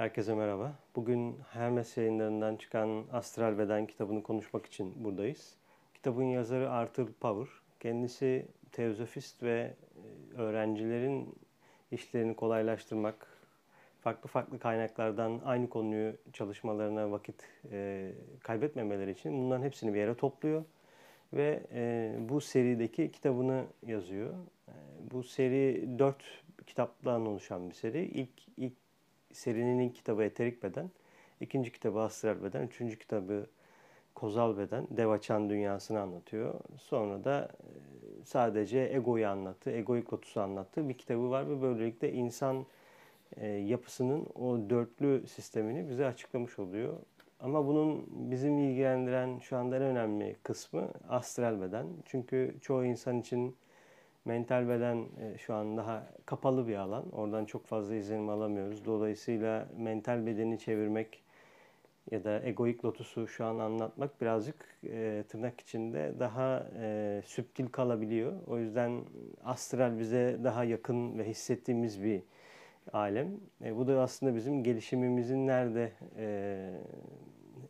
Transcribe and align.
Herkese 0.00 0.34
merhaba. 0.34 0.72
Bugün 0.96 1.38
Hermes 1.50 1.96
yayınlarından 1.96 2.56
çıkan 2.56 3.04
Astral 3.12 3.58
Beden 3.58 3.86
kitabını 3.86 4.22
konuşmak 4.22 4.66
için 4.66 5.04
buradayız. 5.04 5.56
Kitabın 5.94 6.24
yazarı 6.24 6.70
Arthur 6.70 7.12
Power. 7.12 7.48
Kendisi 7.80 8.46
teozofist 8.72 9.42
ve 9.42 9.74
e, 10.34 10.36
öğrencilerin 10.36 11.34
işlerini 11.90 12.36
kolaylaştırmak, 12.36 13.26
farklı 14.00 14.28
farklı 14.28 14.58
kaynaklardan 14.58 15.40
aynı 15.44 15.68
konuyu 15.68 16.16
çalışmalarına 16.32 17.10
vakit 17.10 17.48
e, 17.72 18.12
kaybetmemeleri 18.42 19.10
için 19.10 19.44
bunların 19.44 19.64
hepsini 19.64 19.94
bir 19.94 19.98
yere 19.98 20.14
topluyor. 20.14 20.64
Ve 21.32 21.62
e, 21.72 22.14
bu 22.28 22.40
serideki 22.40 23.12
kitabını 23.12 23.64
yazıyor. 23.86 24.34
Bu 25.10 25.22
seri 25.22 25.98
dört 25.98 26.24
kitaptan 26.66 27.26
oluşan 27.26 27.70
bir 27.70 27.74
seri. 27.74 28.04
İlk, 28.04 28.48
ilk 28.56 28.89
serinin 29.32 29.78
ilk 29.78 29.94
kitabı 29.94 30.22
Eterik 30.22 30.62
Beden, 30.62 30.90
ikinci 31.40 31.72
kitabı 31.72 32.00
Astral 32.00 32.42
Beden, 32.42 32.62
üçüncü 32.62 32.98
kitabı 32.98 33.46
Kozal 34.14 34.58
Beden, 34.58 34.86
Dev 34.90 35.08
Açan 35.08 35.50
Dünyasını 35.50 36.00
anlatıyor. 36.00 36.54
Sonra 36.76 37.24
da 37.24 37.48
e, 37.62 38.24
sadece 38.24 38.90
egoyu 38.92 39.28
anlattı, 39.28 39.70
egoik 39.70 40.12
lotusu 40.12 40.40
anlattı 40.40 40.88
bir 40.88 40.94
kitabı 40.94 41.30
var 41.30 41.50
ve 41.50 41.62
böylelikle 41.62 42.12
insan 42.12 42.66
e, 43.36 43.46
yapısının 43.46 44.26
o 44.34 44.70
dörtlü 44.70 45.26
sistemini 45.26 45.88
bize 45.88 46.06
açıklamış 46.06 46.58
oluyor. 46.58 46.98
Ama 47.40 47.66
bunun 47.66 48.06
bizim 48.30 48.58
ilgilendiren 48.58 49.38
şu 49.38 49.56
anda 49.56 49.76
en 49.76 49.82
önemli 49.82 50.36
kısmı 50.42 50.88
astral 51.08 51.60
beden. 51.60 51.86
Çünkü 52.04 52.54
çoğu 52.60 52.84
insan 52.84 53.20
için 53.20 53.56
mental 54.24 54.68
beden 54.68 54.96
e, 54.96 55.38
şu 55.38 55.54
an 55.54 55.76
daha 55.76 56.06
kapalı 56.26 56.68
bir 56.68 56.76
alan. 56.76 57.10
Oradan 57.10 57.44
çok 57.44 57.66
fazla 57.66 57.94
izlenim 57.94 58.28
alamıyoruz. 58.28 58.84
Dolayısıyla 58.84 59.68
mental 59.76 60.26
bedeni 60.26 60.58
çevirmek 60.58 61.22
ya 62.10 62.24
da 62.24 62.42
egoik 62.44 62.84
lotusu 62.84 63.28
şu 63.28 63.44
an 63.44 63.58
anlatmak 63.58 64.20
birazcık 64.20 64.78
e, 64.84 65.24
tırnak 65.28 65.60
içinde 65.60 66.14
daha 66.18 66.66
e, 66.80 67.22
süptil 67.24 67.66
kalabiliyor. 67.66 68.32
O 68.46 68.58
yüzden 68.58 69.04
astral 69.44 69.98
bize 69.98 70.38
daha 70.44 70.64
yakın 70.64 71.18
ve 71.18 71.28
hissettiğimiz 71.28 72.02
bir 72.02 72.22
alem. 72.92 73.28
E, 73.64 73.76
bu 73.76 73.86
da 73.86 74.00
aslında 74.00 74.34
bizim 74.34 74.64
gelişimimizin 74.64 75.46
nerede 75.46 75.92
e, 76.16 76.70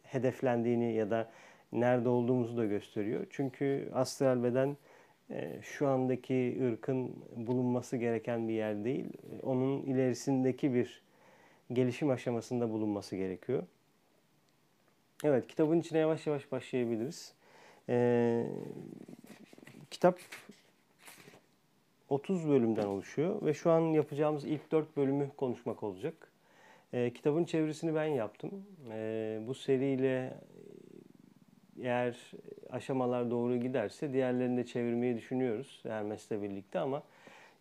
hedeflendiğini 0.03 0.93
ya 0.93 1.11
da 1.11 1.31
nerede 1.73 2.09
olduğumuzu 2.09 2.57
da 2.57 2.65
gösteriyor. 2.65 3.27
Çünkü 3.31 3.91
astral 3.95 4.43
beden 4.43 4.77
şu 5.63 5.89
andaki 5.89 6.59
ırkın 6.63 7.17
bulunması 7.37 7.97
gereken 7.97 8.49
bir 8.49 8.53
yer 8.55 8.85
değil. 8.85 9.09
Onun 9.43 9.83
ilerisindeki 9.83 10.75
bir 10.75 11.03
gelişim 11.73 12.11
aşamasında 12.11 12.71
bulunması 12.71 13.17
gerekiyor. 13.17 13.63
Evet, 15.25 15.47
kitabın 15.47 15.81
içine 15.81 15.99
yavaş 15.99 16.27
yavaş 16.27 16.53
başlayabiliriz. 16.53 17.35
Ee, 17.89 18.47
kitap 19.91 20.19
30 22.09 22.49
bölümden 22.49 22.87
oluşuyor 22.87 23.43
ve 23.47 23.55
şu 23.55 23.71
an 23.71 23.81
yapacağımız 23.81 24.45
ilk 24.45 24.73
4 24.73 24.97
bölümü 24.97 25.31
konuşmak 25.37 25.83
olacak. 25.83 26.15
Ee, 26.93 27.13
kitabın 27.15 27.45
çevirisini 27.45 27.95
ben 27.95 28.05
yaptım. 28.05 28.51
Ee, 28.91 29.41
bu 29.47 29.55
seriyle 29.55 30.35
eğer 31.83 32.33
aşamalar 32.71 33.31
doğru 33.31 33.57
giderse 33.57 34.13
diğerlerini 34.13 34.57
de 34.57 34.67
çevirmeyi 34.67 35.17
düşünüyoruz 35.17 35.81
Hermes'le 35.83 36.31
birlikte 36.31 36.79
ama 36.79 37.03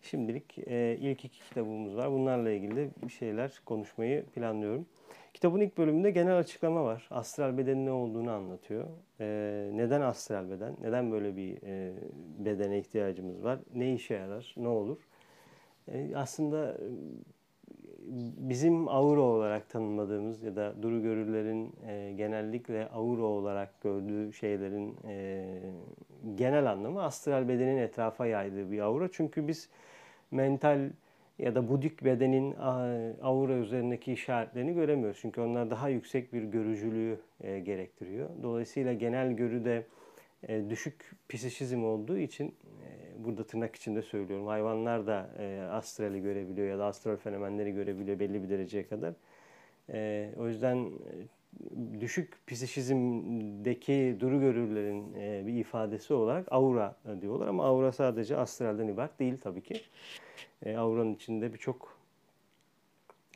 şimdilik 0.02 0.58
e, 0.58 0.96
ilk 1.00 1.24
iki 1.24 1.40
kitabımız 1.48 1.96
var. 1.96 2.12
Bunlarla 2.12 2.50
ilgili 2.50 2.90
bir 3.02 3.12
şeyler 3.12 3.60
konuşmayı 3.64 4.24
planlıyorum. 4.24 4.86
Kitabın 5.34 5.60
ilk 5.60 5.78
bölümünde 5.78 6.10
genel 6.10 6.38
açıklama 6.38 6.84
var. 6.84 7.08
Astral 7.10 7.58
bedenin 7.58 7.86
ne 7.86 7.90
olduğunu 7.90 8.30
anlatıyor. 8.30 8.86
Ee, 9.20 9.70
neden 9.72 10.00
astral 10.00 10.50
beden? 10.50 10.76
Neden 10.80 11.12
böyle 11.12 11.36
bir 11.36 11.58
e, 11.62 11.92
bedene 12.38 12.78
ihtiyacımız 12.78 13.44
var? 13.44 13.58
Ne 13.74 13.94
işe 13.94 14.14
yarar? 14.14 14.54
Ne 14.56 14.68
olur? 14.68 14.98
Ee, 15.88 16.12
aslında 16.14 16.76
bizim 18.38 18.88
aura 18.88 19.20
olarak 19.20 19.68
tanımladığımız 19.68 20.42
ya 20.42 20.56
da 20.56 20.74
duru 20.82 21.02
görürlerin 21.02 21.72
e, 21.86 22.12
genellikle 22.16 22.88
aura 22.88 23.22
olarak 23.22 23.80
gördüğü 23.82 24.32
şeylerin 24.32 24.96
e, 25.08 25.44
genel 26.34 26.70
anlamı 26.70 27.02
astral 27.02 27.48
bedenin 27.48 27.78
etrafa 27.78 28.26
yaydığı 28.26 28.70
bir 28.70 28.78
aura. 28.80 29.08
Çünkü 29.12 29.48
biz 29.48 29.68
mental 30.30 30.90
ya 31.38 31.54
da 31.54 31.68
budik 31.68 32.04
bedenin 32.04 32.54
aura 33.22 33.52
üzerindeki 33.52 34.12
işaretlerini 34.12 34.74
göremiyoruz. 34.74 35.18
Çünkü 35.20 35.40
onlar 35.40 35.70
daha 35.70 35.88
yüksek 35.88 36.32
bir 36.32 36.42
görücülüğü 36.42 37.20
e, 37.40 37.60
gerektiriyor. 37.60 38.30
Dolayısıyla 38.42 38.92
genel 38.92 39.32
görüde 39.32 39.86
e, 40.48 40.70
düşük 40.70 41.10
psişizm 41.28 41.84
olduğu 41.84 42.18
için 42.18 42.54
burada 43.24 43.44
tırnak 43.44 43.76
içinde 43.76 44.02
söylüyorum. 44.02 44.46
Hayvanlar 44.46 45.06
da 45.06 45.30
e, 45.38 45.60
astrali 45.70 46.22
görebiliyor 46.22 46.68
ya 46.68 46.78
da 46.78 46.86
astral 46.86 47.16
fenomenleri 47.16 47.72
görebiliyor 47.72 48.18
belli 48.18 48.42
bir 48.42 48.48
dereceye 48.48 48.88
kadar. 48.88 49.14
E, 49.92 50.30
o 50.38 50.48
yüzden 50.48 50.76
e, 50.76 52.00
düşük 52.00 52.46
psişizmdeki 52.46 54.16
duru 54.20 54.40
görürlerin 54.40 55.14
e, 55.14 55.46
bir 55.46 55.54
ifadesi 55.54 56.14
olarak 56.14 56.46
aura 56.50 56.96
diyorlar 57.20 57.48
ama 57.48 57.64
aura 57.64 57.92
sadece 57.92 58.36
astralden 58.36 58.88
ibaret 58.88 59.18
değil 59.18 59.38
tabii 59.38 59.62
ki. 59.62 59.80
E, 60.62 60.76
auranın 60.76 61.14
içinde 61.14 61.52
birçok 61.52 62.00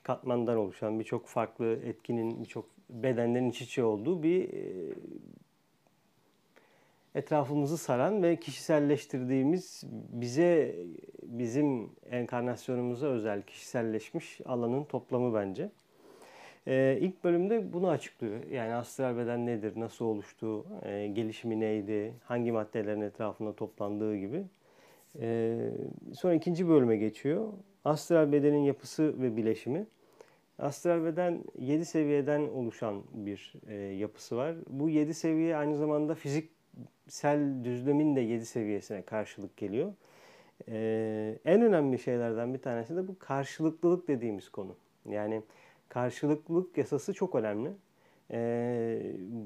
katmandan 0.03 0.57
oluşan, 0.57 1.01
birçok 1.01 1.27
farklı 1.27 1.73
etkinin, 1.85 2.41
birçok 2.41 2.67
bedenlerin 2.91 3.51
iç 3.51 3.63
içe 3.63 3.85
olduğu 3.85 4.23
bir 4.23 4.53
e, 4.53 4.95
etrafımızı 7.15 7.79
saran 7.79 8.23
ve 8.23 8.37
kişiselleştirdiğimiz 8.37 9.85
bize 9.93 10.77
bizim 11.23 11.91
enkarnasyonumuza 12.11 13.07
özel 13.07 13.43
kişiselleşmiş 13.43 14.41
alanın 14.45 14.85
toplamı 14.85 15.35
bence. 15.35 15.71
Ee, 16.67 16.99
ilk 17.01 17.25
bölümde 17.25 17.73
bunu 17.73 17.89
açıklıyor. 17.89 18.45
Yani 18.45 18.75
astral 18.75 19.17
beden 19.17 19.47
nedir, 19.47 19.81
nasıl 19.81 20.05
oluştu, 20.05 20.67
e, 20.83 21.07
gelişimi 21.07 21.61
neydi, 21.61 22.15
hangi 22.25 22.53
maddelerin 22.53 23.01
etrafında 23.01 23.57
toplandığı 23.57 24.17
gibi. 24.17 24.45
Ee, 25.21 25.71
sonra 26.15 26.35
ikinci 26.35 26.69
bölüme 26.69 26.97
geçiyor. 26.97 27.53
Astral 27.85 28.33
bedenin 28.33 28.63
yapısı 28.63 29.23
ve 29.23 29.37
bileşimi. 29.37 29.87
Astral 30.59 31.05
beden 31.05 31.45
7 31.59 31.85
seviyeden 31.85 32.41
oluşan 32.41 33.03
bir 33.13 33.53
e, 33.69 33.75
yapısı 33.75 34.37
var. 34.37 34.57
Bu 34.69 34.89
7 34.89 35.15
seviye 35.15 35.57
aynı 35.57 35.77
zamanda 35.77 36.15
fiziksel 37.15 37.65
düzlemin 37.65 38.17
de 38.17 38.21
7 38.21 38.47
seviyesine 38.47 39.03
karşılık 39.03 39.57
geliyor. 39.57 39.93
Ee, 40.69 41.39
en 41.45 41.63
önemli 41.63 41.99
şeylerden 41.99 42.55
bir 42.55 42.59
tanesi 42.59 42.97
de 42.97 43.09
bu 43.09 43.19
karşılıklılık 43.19 44.09
dediğimiz 44.09 44.49
konu. 44.49 44.77
Yani 45.09 45.43
karşılıklılık 45.89 46.79
yasası 46.79 47.15
çok 47.15 47.35
önemli. 47.35 47.71
Ee, 48.31 49.03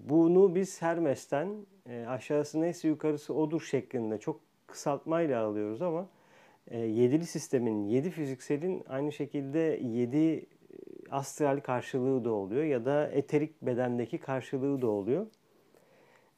bunu 0.08 0.54
biz 0.54 0.82
Hermes'ten 0.82 1.48
e, 1.90 2.06
aşağısı 2.06 2.60
neyse 2.60 2.88
yukarısı 2.88 3.34
odur 3.34 3.60
şeklinde 3.60 4.18
çok 4.18 4.40
kısaltmayla 4.66 5.44
alıyoruz 5.44 5.82
ama 5.82 6.08
e, 6.70 6.78
yedili 6.78 7.26
sistemin, 7.26 7.86
yedi 7.86 8.10
fizikselin 8.10 8.84
aynı 8.88 9.12
şekilde 9.12 9.80
yedi 9.82 10.36
e, 10.36 10.44
astral 11.10 11.60
karşılığı 11.60 12.24
da 12.24 12.30
oluyor 12.30 12.64
ya 12.64 12.84
da 12.84 13.08
eterik 13.08 13.62
bedendeki 13.62 14.18
karşılığı 14.18 14.82
da 14.82 14.86
oluyor. 14.86 15.26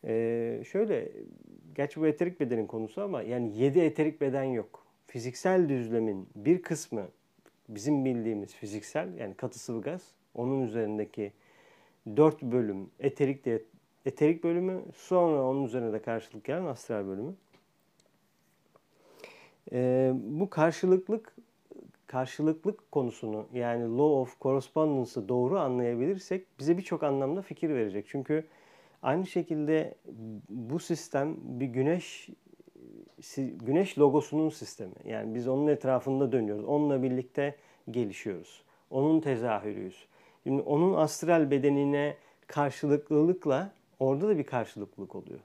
Ee, 0.05 0.63
şöyle, 0.69 1.09
gerçi 1.75 2.01
bu 2.01 2.07
eterik 2.07 2.41
bedenin 2.41 2.67
konusu 2.67 3.03
ama 3.03 3.23
yani 3.23 3.59
yedi 3.59 3.79
eterik 3.79 4.21
beden 4.21 4.45
yok. 4.45 4.87
Fiziksel 5.07 5.69
düzlemin 5.69 6.29
bir 6.35 6.63
kısmı 6.63 7.09
bizim 7.69 8.05
bildiğimiz 8.05 8.55
fiziksel 8.55 9.19
yani 9.19 9.35
katı 9.35 9.59
sıvı 9.59 9.83
gaz. 9.83 10.03
Onun 10.35 10.63
üzerindeki 10.63 11.33
dört 12.17 12.43
bölüm 12.43 12.91
eterik 13.01 13.45
de 13.45 13.63
eterik 14.07 14.45
bölümü 14.45 14.83
sonra 14.95 15.43
onun 15.43 15.65
üzerine 15.65 15.93
de 15.93 16.03
karşılık 16.03 16.45
gelen 16.45 16.65
astral 16.65 17.07
bölümü. 17.07 17.35
Ee, 19.73 20.13
bu 20.15 20.51
karşılıklık 20.51 21.35
karşılıklık 22.07 22.93
konusunu 22.93 23.47
yani 23.55 23.83
law 23.83 24.03
of 24.03 24.41
correspondence'ı 24.41 25.29
doğru 25.29 25.59
anlayabilirsek 25.59 26.47
bize 26.59 26.79
birçok 26.79 27.03
anlamda 27.03 27.43
fikir 27.43 27.69
verecek. 27.69 28.07
Çünkü 28.09 28.47
aynı 29.03 29.27
şekilde 29.27 29.95
bu 30.49 30.79
sistem 30.79 31.37
bir 31.43 31.67
güneş 31.67 32.29
güneş 33.37 33.99
logosunun 33.99 34.49
sistemi. 34.49 34.95
Yani 35.05 35.35
biz 35.35 35.49
onun 35.49 35.67
etrafında 35.67 36.33
dönüyoruz. 36.33 36.65
Onunla 36.65 37.03
birlikte 37.03 37.55
gelişiyoruz. 37.91 38.63
Onun 38.91 39.21
tezahürüyüz. 39.21 40.07
Şimdi 40.43 40.63
onun 40.63 40.95
astral 40.95 41.51
bedenine 41.51 42.17
karşılıklılıkla 42.47 43.73
orada 43.99 44.29
da 44.29 44.39
bir 44.39 44.45
karşılıklılık 44.45 45.15
oluyor. 45.15 45.41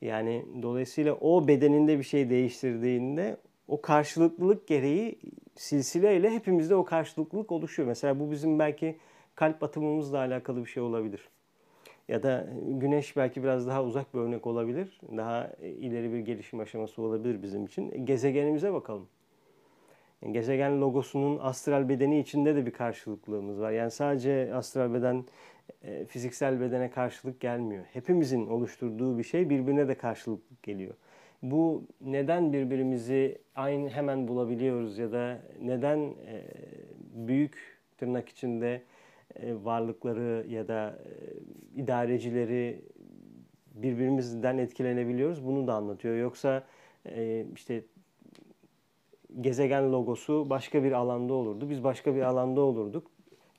Yani 0.00 0.46
dolayısıyla 0.62 1.14
o 1.14 1.48
bedeninde 1.48 1.98
bir 1.98 2.04
şey 2.04 2.30
değiştirdiğinde 2.30 3.36
o 3.68 3.80
karşılıklılık 3.80 4.66
gereği 4.66 5.18
silsileyle 5.56 6.30
hepimizde 6.30 6.74
o 6.74 6.84
karşılıklılık 6.84 7.52
oluşuyor. 7.52 7.88
Mesela 7.88 8.20
bu 8.20 8.30
bizim 8.30 8.58
belki 8.58 8.96
kalp 9.34 9.62
atımımızla 9.62 10.18
alakalı 10.18 10.64
bir 10.64 10.70
şey 10.70 10.82
olabilir. 10.82 11.28
Ya 12.10 12.22
da 12.22 12.46
güneş 12.68 13.16
belki 13.16 13.42
biraz 13.42 13.66
daha 13.66 13.84
uzak 13.84 14.14
bir 14.14 14.18
örnek 14.18 14.46
olabilir. 14.46 15.00
Daha 15.16 15.50
ileri 15.62 16.12
bir 16.12 16.18
gelişim 16.18 16.60
aşaması 16.60 17.02
olabilir 17.02 17.42
bizim 17.42 17.64
için. 17.64 18.06
Gezegenimize 18.06 18.72
bakalım. 18.72 19.08
Gezegen 20.30 20.80
logosunun 20.80 21.38
astral 21.38 21.88
bedeni 21.88 22.18
içinde 22.18 22.56
de 22.56 22.66
bir 22.66 22.70
karşılıklılığımız 22.70 23.60
var. 23.60 23.70
Yani 23.70 23.90
sadece 23.90 24.54
astral 24.54 24.94
beden 24.94 25.24
e, 25.82 26.04
fiziksel 26.04 26.60
bedene 26.60 26.90
karşılık 26.90 27.40
gelmiyor. 27.40 27.84
Hepimizin 27.92 28.46
oluşturduğu 28.46 29.18
bir 29.18 29.24
şey 29.24 29.50
birbirine 29.50 29.88
de 29.88 29.94
karşılık 29.94 30.62
geliyor. 30.62 30.94
Bu 31.42 31.84
neden 32.00 32.52
birbirimizi 32.52 33.38
aynı 33.54 33.88
hemen 33.88 34.28
bulabiliyoruz 34.28 34.98
ya 34.98 35.12
da 35.12 35.38
neden 35.62 35.98
e, 35.98 36.42
büyük 37.14 37.78
tırnak 37.98 38.28
içinde 38.28 38.74
e, 38.74 38.82
varlıkları 39.62 40.46
ya 40.48 40.68
da 40.68 40.98
idarecileri 41.76 42.84
birbirimizden 43.74 44.58
etkilenebiliyoruz 44.58 45.46
bunu 45.46 45.66
da 45.66 45.74
anlatıyor. 45.74 46.16
Yoksa 46.16 46.64
işte 47.54 47.84
gezegen 49.40 49.92
logosu 49.92 50.50
başka 50.50 50.84
bir 50.84 50.92
alanda 50.92 51.34
olurdu. 51.34 51.70
Biz 51.70 51.84
başka 51.84 52.14
bir 52.14 52.22
alanda 52.22 52.60
olurduk. 52.60 53.10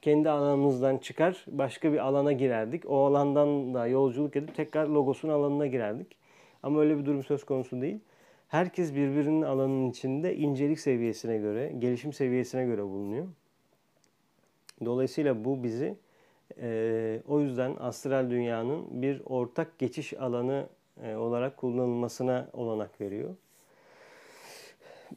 Kendi 0.02 0.30
alanımızdan 0.30 0.98
çıkar 0.98 1.46
başka 1.48 1.94
bir 1.94 1.98
alana 1.98 2.32
girerdik. 2.32 2.90
O 2.90 3.06
alandan 3.06 3.74
da 3.74 3.88
yolculuk 3.88 4.36
edip 4.36 4.56
tekrar 4.56 4.88
logosun 4.88 5.30
alanına 5.30 5.68
girerdik. 5.68 6.18
Ama 6.64 6.80
öyle 6.80 6.98
bir 6.98 7.06
durum 7.06 7.24
söz 7.24 7.44
konusu 7.44 7.82
değil. 7.82 8.00
Herkes 8.48 8.96
birbirinin 8.96 9.42
alanının 9.42 9.90
içinde 9.90 10.36
incelik 10.36 10.80
seviyesine 10.80 11.38
göre, 11.38 11.74
gelişim 11.80 12.14
seviyesine 12.14 12.66
göre 12.66 12.84
bulunuyor. 12.84 13.28
Dolayısıyla 14.86 15.46
bu 15.46 15.64
bizi 15.64 15.96
e, 16.62 17.22
o 17.28 17.40
yüzden 17.40 17.76
astral 17.80 18.30
dünyanın 18.30 19.02
bir 19.02 19.22
ortak 19.26 19.80
geçiş 19.80 20.14
alanı 20.14 20.68
e, 21.04 21.16
olarak 21.16 21.58
kullanılmasına 21.58 22.50
olanak 22.54 23.02
veriyor. 23.02 23.36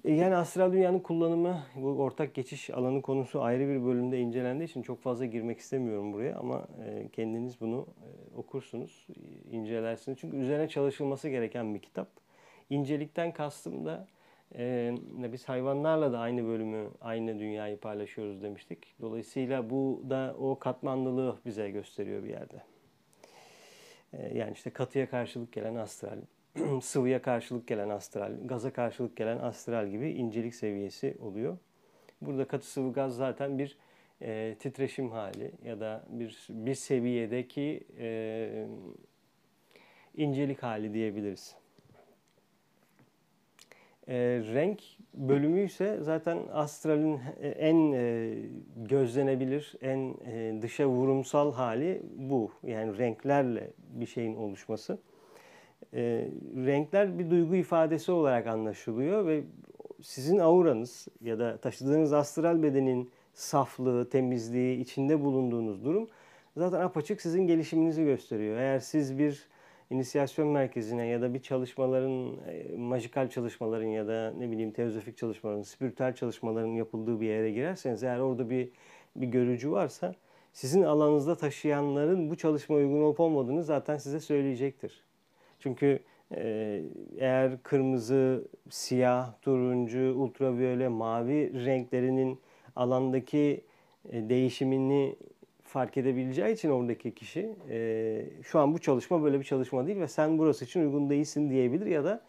E, 0.05 0.13
yani 0.13 0.37
astral 0.37 0.73
dünyanın 0.73 0.99
kullanımı, 0.99 1.63
bu 1.77 1.89
ortak 1.89 2.35
geçiş 2.35 2.71
alanı 2.71 3.03
konusu 3.03 3.43
ayrı 3.43 3.69
bir 3.69 3.85
bölümde 3.85 4.19
incelendiği 4.19 4.69
için 4.69 4.83
çok 4.83 5.03
fazla 5.03 5.25
girmek 5.25 5.59
istemiyorum 5.59 6.13
buraya 6.13 6.37
ama 6.39 6.69
e, 6.87 7.09
kendiniz 7.09 7.61
bunu 7.61 7.87
e, 8.03 8.37
okursunuz, 8.37 9.07
incelersiniz. 9.51 10.19
Çünkü 10.21 10.37
üzerine 10.37 10.69
çalışılması 10.69 11.29
gereken 11.29 11.75
bir 11.75 11.79
kitap. 11.79 12.09
İncelikten 12.71 13.33
kastım 13.33 13.85
da 13.87 14.07
biz 15.33 15.49
hayvanlarla 15.49 16.13
da 16.13 16.19
aynı 16.19 16.47
bölümü, 16.47 16.91
aynı 17.01 17.39
dünyayı 17.39 17.77
paylaşıyoruz 17.77 18.43
demiştik. 18.43 18.95
Dolayısıyla 19.01 19.71
bu 19.71 20.03
da 20.11 20.35
o 20.39 20.59
katmanlılığı 20.59 21.37
bize 21.47 21.71
gösteriyor 21.71 22.25
bir 22.25 22.29
yerde. 22.29 22.63
Yani 24.35 24.53
işte 24.53 24.71
katıya 24.71 25.11
karşılık 25.11 25.53
gelen 25.53 25.75
astral, 25.75 26.19
sıvıya 26.83 27.23
karşılık 27.23 27.67
gelen 27.67 27.89
astral, 27.89 28.33
gaza 28.45 28.73
karşılık 28.73 29.17
gelen 29.17 29.39
astral 29.39 29.89
gibi 29.89 30.11
incelik 30.11 30.55
seviyesi 30.55 31.17
oluyor. 31.21 31.59
Burada 32.21 32.49
katı 32.49 32.67
sıvı 32.67 32.93
gaz 32.93 33.17
zaten 33.17 33.59
bir 33.59 33.79
e, 34.23 34.57
titreşim 34.59 35.11
hali 35.11 35.53
ya 35.65 35.81
da 35.81 36.05
bir 36.09 36.47
bir 36.51 36.75
seviyedeki 36.75 37.81
e, 37.99 38.67
incelik 40.17 40.63
hali 40.63 40.95
diyebiliriz. 40.95 41.57
E, 44.09 44.17
renk 44.55 44.83
bölümü 45.15 45.65
ise 45.65 45.99
zaten 46.01 46.39
astralin 46.53 47.21
en 47.43 47.93
e, 47.93 48.35
gözlenebilir, 48.77 49.75
en 49.83 50.15
e, 50.27 50.63
dışa 50.63 50.87
vurumsal 50.87 51.53
hali 51.53 52.03
bu. 52.17 52.51
Yani 52.63 52.99
renklerle 52.99 53.71
bir 53.79 54.07
şeyin 54.07 54.37
oluşması 54.37 54.99
e, 55.95 56.29
renkler 56.57 57.19
bir 57.19 57.31
duygu 57.31 57.57
ifadesi 57.57 58.13
olarak 58.13 58.47
anlaşılıyor 58.47 59.27
ve 59.27 59.45
sizin 60.03 60.39
auranız 60.39 61.09
ya 61.21 61.39
da 61.39 61.57
taşıdığınız 61.57 62.13
astral 62.13 62.63
bedenin 62.63 63.11
saflığı, 63.35 64.09
temizliği, 64.09 64.81
içinde 64.81 65.25
bulunduğunuz 65.25 65.85
durum 65.85 66.09
zaten 66.57 66.81
apaçık 66.81 67.21
sizin 67.21 67.47
gelişiminizi 67.47 68.05
gösteriyor. 68.05 68.57
Eğer 68.57 68.79
siz 68.79 69.19
bir 69.19 69.49
inisiyasyon 69.91 70.49
merkezine 70.49 71.07
ya 71.07 71.23
da 71.23 71.35
bir 71.35 71.43
çalışmaların, 71.43 72.37
e, 72.47 72.77
majikal 72.77 73.29
çalışmaların 73.29 73.87
ya 73.87 74.09
da 74.09 74.35
ne 74.39 74.51
bileyim 74.51 74.73
teozofik 74.73 75.17
çalışmaların, 75.17 75.63
spiritüel 75.63 76.15
çalışmaların 76.15 76.69
yapıldığı 76.69 77.21
bir 77.21 77.27
yere 77.27 77.51
girerseniz 77.51 78.03
eğer 78.03 78.19
orada 78.19 78.51
bir 78.51 78.71
bir 79.17 79.27
görücü 79.27 79.71
varsa 79.71 80.15
sizin 80.53 80.83
alanınızda 80.83 81.37
taşıyanların 81.37 82.31
bu 82.31 82.37
çalışma 82.37 82.77
uygun 82.77 83.03
olup 83.03 83.21
olmadığını 83.21 83.65
zaten 83.65 83.97
size 83.97 84.21
söyleyecektir. 84.21 85.05
Çünkü 85.59 85.99
e, 86.37 86.83
eğer 87.19 87.63
kırmızı, 87.63 88.49
siyah, 88.71 89.33
turuncu, 89.43 90.15
ultraviyole, 90.17 90.89
mavi 90.89 91.65
renklerinin 91.67 92.41
alandaki 92.77 93.65
e, 94.11 94.29
değişimini 94.29 95.17
fark 95.75 95.97
edebileceği 95.97 96.55
için 96.55 96.71
oradaki 96.71 97.15
kişi 97.15 97.51
e, 97.71 98.27
şu 98.43 98.59
an 98.59 98.75
bu 98.75 98.79
çalışma 98.79 99.23
böyle 99.23 99.39
bir 99.39 99.45
çalışma 99.45 99.87
değil 99.87 100.01
ve 100.01 100.09
sen 100.09 100.39
burası 100.39 100.65
için 100.65 100.81
uygun 100.81 101.11
değilsin 101.11 101.51
diyebilir 101.51 101.87
ya 101.87 102.05
da 102.05 102.21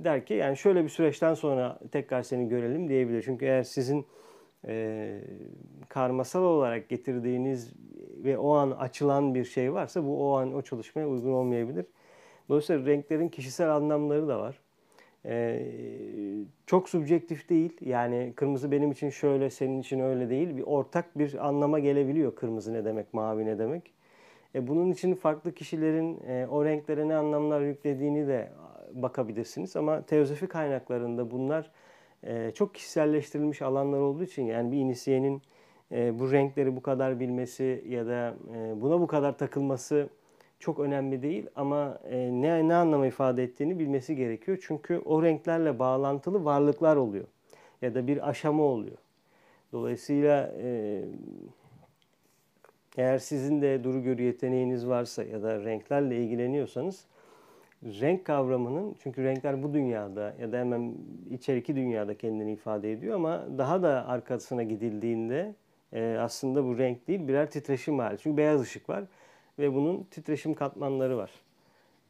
der 0.00 0.26
ki 0.26 0.34
yani 0.34 0.56
şöyle 0.56 0.84
bir 0.84 0.88
süreçten 0.88 1.34
sonra 1.34 1.78
tekrar 1.92 2.22
seni 2.22 2.48
görelim 2.48 2.88
diyebilir. 2.88 3.22
Çünkü 3.22 3.44
eğer 3.44 3.62
sizin 3.62 4.06
e, 4.66 5.20
karmasal 5.88 6.42
olarak 6.42 6.88
getirdiğiniz 6.88 7.72
ve 8.24 8.38
o 8.38 8.54
an 8.54 8.70
açılan 8.70 9.34
bir 9.34 9.44
şey 9.44 9.72
varsa 9.72 10.04
bu 10.04 10.30
o 10.30 10.36
an 10.36 10.54
o 10.54 10.62
çalışmaya 10.62 11.08
uygun 11.08 11.32
olmayabilir. 11.32 11.86
Dolayısıyla 12.48 12.86
renklerin 12.86 13.28
kişisel 13.28 13.76
anlamları 13.76 14.28
da 14.28 14.40
var. 14.40 14.60
Ee, 15.26 15.66
çok 16.66 16.88
subjektif 16.88 17.48
değil. 17.48 17.76
Yani 17.80 18.32
kırmızı 18.36 18.70
benim 18.70 18.92
için 18.92 19.10
şöyle, 19.10 19.50
senin 19.50 19.80
için 19.80 20.00
öyle 20.00 20.30
değil. 20.30 20.56
Bir 20.56 20.62
ortak 20.62 21.18
bir 21.18 21.48
anlama 21.48 21.78
gelebiliyor 21.78 22.34
kırmızı 22.34 22.72
ne 22.72 22.84
demek, 22.84 23.14
mavi 23.14 23.46
ne 23.46 23.58
demek. 23.58 23.92
E, 24.54 24.68
bunun 24.68 24.90
için 24.90 25.14
farklı 25.14 25.54
kişilerin 25.54 26.20
e, 26.28 26.46
o 26.50 26.64
renklere 26.64 27.08
ne 27.08 27.16
anlamlar 27.16 27.60
yüklediğini 27.60 28.26
de 28.26 28.52
bakabilirsiniz. 28.92 29.76
Ama 29.76 30.02
teozofi 30.02 30.46
kaynaklarında 30.46 31.30
bunlar 31.30 31.70
e, 32.22 32.50
çok 32.54 32.74
kişiselleştirilmiş 32.74 33.62
alanlar 33.62 33.98
olduğu 33.98 34.24
için 34.24 34.42
yani 34.42 34.72
bir 34.72 34.76
inisiyenin 34.76 35.42
e, 35.92 36.18
bu 36.18 36.32
renkleri 36.32 36.76
bu 36.76 36.82
kadar 36.82 37.20
bilmesi 37.20 37.84
ya 37.88 38.06
da 38.06 38.34
e, 38.56 38.80
buna 38.80 39.00
bu 39.00 39.06
kadar 39.06 39.38
takılması 39.38 40.08
çok 40.58 40.80
önemli 40.80 41.22
değil 41.22 41.46
ama 41.56 41.98
e, 42.10 42.16
ne 42.16 42.68
ne 42.68 42.74
anlama 42.74 43.06
ifade 43.06 43.42
ettiğini 43.42 43.78
bilmesi 43.78 44.16
gerekiyor. 44.16 44.58
Çünkü 44.66 44.98
o 45.04 45.22
renklerle 45.22 45.78
bağlantılı 45.78 46.44
varlıklar 46.44 46.96
oluyor 46.96 47.24
ya 47.82 47.94
da 47.94 48.06
bir 48.06 48.28
aşama 48.28 48.62
oluyor. 48.62 48.96
Dolayısıyla 49.72 50.52
e, 50.62 51.02
eğer 52.96 53.18
sizin 53.18 53.62
de 53.62 53.84
duru 53.84 54.02
görü 54.02 54.22
yeteneğiniz 54.22 54.88
varsa 54.88 55.24
ya 55.24 55.42
da 55.42 55.64
renklerle 55.64 56.16
ilgileniyorsanız 56.16 57.06
renk 57.84 58.24
kavramının 58.24 58.96
çünkü 59.02 59.24
renkler 59.24 59.62
bu 59.62 59.74
dünyada 59.74 60.34
ya 60.40 60.52
da 60.52 60.58
hemen 60.58 60.94
içeriki 61.30 61.76
dünyada 61.76 62.18
kendini 62.18 62.52
ifade 62.52 62.92
ediyor 62.92 63.14
ama 63.14 63.46
daha 63.58 63.82
da 63.82 64.08
arkasına 64.08 64.62
gidildiğinde 64.62 65.54
e, 65.92 66.16
aslında 66.20 66.64
bu 66.64 66.78
renk 66.78 67.08
değil 67.08 67.28
birer 67.28 67.50
titreşim 67.50 67.98
hali. 67.98 68.18
Çünkü 68.18 68.36
beyaz 68.36 68.60
ışık 68.60 68.88
var 68.88 69.04
ve 69.58 69.74
bunun 69.74 70.02
titreşim 70.02 70.54
katmanları 70.54 71.16
var. 71.16 71.30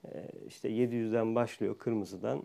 Ee, 0.04 0.28
işte 0.48 0.68
700'den 0.68 1.34
başlıyor 1.34 1.78
kırmızıdan 1.78 2.38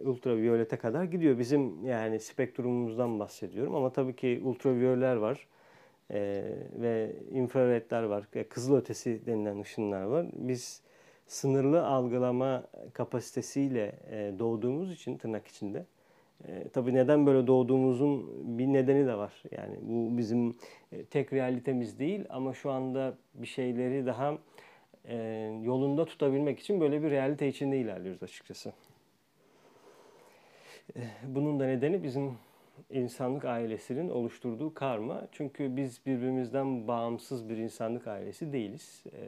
e, 0.00 0.08
ultraviyolete 0.08 0.76
kadar 0.76 1.04
gidiyor. 1.04 1.38
Bizim 1.38 1.86
yani 1.86 2.20
spektrumumuzdan 2.20 3.18
bahsediyorum 3.20 3.74
ama 3.74 3.92
tabii 3.92 4.16
ki 4.16 4.40
ultraviyoleler 4.44 5.16
var 5.16 5.46
ee, 6.10 6.44
ve 6.72 7.16
infraredler 7.32 8.02
var, 8.02 8.24
kızıl 8.48 8.76
ötesi 8.76 9.26
denilen 9.26 9.60
ışınlar 9.60 10.02
var. 10.02 10.26
Biz 10.32 10.82
sınırlı 11.26 11.86
algılama 11.86 12.64
kapasitesiyle 12.92 13.92
e, 14.10 14.34
doğduğumuz 14.38 14.92
için 14.92 15.18
tırnak 15.18 15.46
içinde 15.46 15.86
e, 16.44 16.68
tabii 16.68 16.94
neden 16.94 17.26
böyle 17.26 17.46
doğduğumuzun 17.46 18.30
bir 18.58 18.66
nedeni 18.66 19.06
de 19.06 19.14
var. 19.16 19.42
Yani 19.50 19.76
bu 19.82 20.18
bizim 20.18 20.54
e, 20.92 21.04
tek 21.04 21.32
realitemiz 21.32 21.98
değil 21.98 22.24
ama 22.28 22.54
şu 22.54 22.70
anda 22.70 23.14
bir 23.34 23.46
şeyleri 23.46 24.06
daha 24.06 24.38
e, 25.04 25.16
yolunda 25.62 26.04
tutabilmek 26.04 26.58
için 26.58 26.80
böyle 26.80 27.02
bir 27.02 27.10
realite 27.10 27.48
içinde 27.48 27.78
ilerliyoruz 27.78 28.22
açıkçası. 28.22 28.72
E, 30.96 31.00
bunun 31.26 31.60
da 31.60 31.66
nedeni 31.66 32.02
bizim 32.02 32.32
insanlık 32.90 33.44
ailesinin 33.44 34.08
oluşturduğu 34.08 34.74
karma. 34.74 35.28
Çünkü 35.32 35.76
biz 35.76 36.06
birbirimizden 36.06 36.88
bağımsız 36.88 37.48
bir 37.48 37.56
insanlık 37.56 38.06
ailesi 38.06 38.52
değiliz. 38.52 39.04
E, 39.06 39.22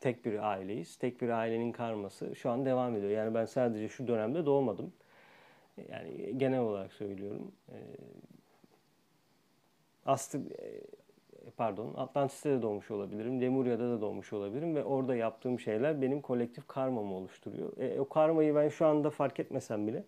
tek 0.00 0.24
bir 0.24 0.50
aileyiz. 0.50 0.96
Tek 0.96 1.20
bir 1.20 1.28
ailenin 1.28 1.72
karması 1.72 2.36
şu 2.36 2.50
an 2.50 2.64
devam 2.64 2.96
ediyor. 2.96 3.10
Yani 3.10 3.34
ben 3.34 3.44
sadece 3.44 3.88
şu 3.88 4.08
dönemde 4.08 4.46
doğmadım 4.46 4.92
yani 5.90 6.38
genel 6.38 6.60
olarak 6.60 6.92
söylüyorum. 6.92 7.52
E, 7.68 7.78
Astı, 10.06 10.40
pardon 11.56 11.94
Atlantis'te 11.96 12.50
de 12.50 12.62
doğmuş 12.62 12.90
olabilirim, 12.90 13.40
Lemuria'da 13.40 13.90
da 13.90 14.00
doğmuş 14.00 14.32
olabilirim 14.32 14.74
ve 14.74 14.84
orada 14.84 15.16
yaptığım 15.16 15.60
şeyler 15.60 16.02
benim 16.02 16.20
kolektif 16.20 16.68
karmamı 16.68 17.14
oluşturuyor. 17.14 17.78
E, 17.78 18.00
o 18.00 18.08
karmayı 18.08 18.54
ben 18.54 18.68
şu 18.68 18.86
anda 18.86 19.10
fark 19.10 19.40
etmesem 19.40 19.86
bile 19.86 20.04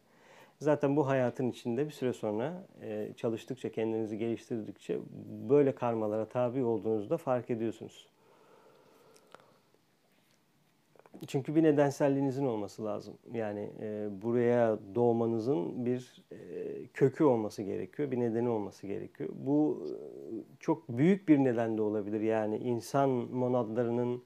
zaten 0.60 0.96
bu 0.96 1.08
hayatın 1.08 1.50
içinde 1.50 1.86
bir 1.86 1.90
süre 1.90 2.12
sonra 2.12 2.66
e, 2.82 3.12
çalıştıkça, 3.16 3.72
kendinizi 3.72 4.18
geliştirdikçe 4.18 4.98
böyle 5.48 5.74
karmalara 5.74 6.24
tabi 6.24 6.64
olduğunuzda 6.64 7.16
fark 7.16 7.50
ediyorsunuz. 7.50 8.08
Çünkü 11.26 11.54
bir 11.54 11.62
nedenselliğinizin 11.62 12.46
olması 12.46 12.84
lazım. 12.84 13.14
Yani 13.32 13.70
e, 13.80 14.08
buraya 14.22 14.78
doğmanızın 14.94 15.86
bir 15.86 16.24
e, 16.32 16.36
kökü 16.94 17.24
olması 17.24 17.62
gerekiyor, 17.62 18.10
bir 18.10 18.20
nedeni 18.20 18.48
olması 18.48 18.86
gerekiyor. 18.86 19.30
Bu 19.32 19.86
e, 19.86 19.94
çok 20.60 20.88
büyük 20.88 21.28
bir 21.28 21.38
neden 21.38 21.78
de 21.78 21.82
olabilir. 21.82 22.20
Yani 22.20 22.56
insan 22.56 23.08
monadlarının 23.10 24.22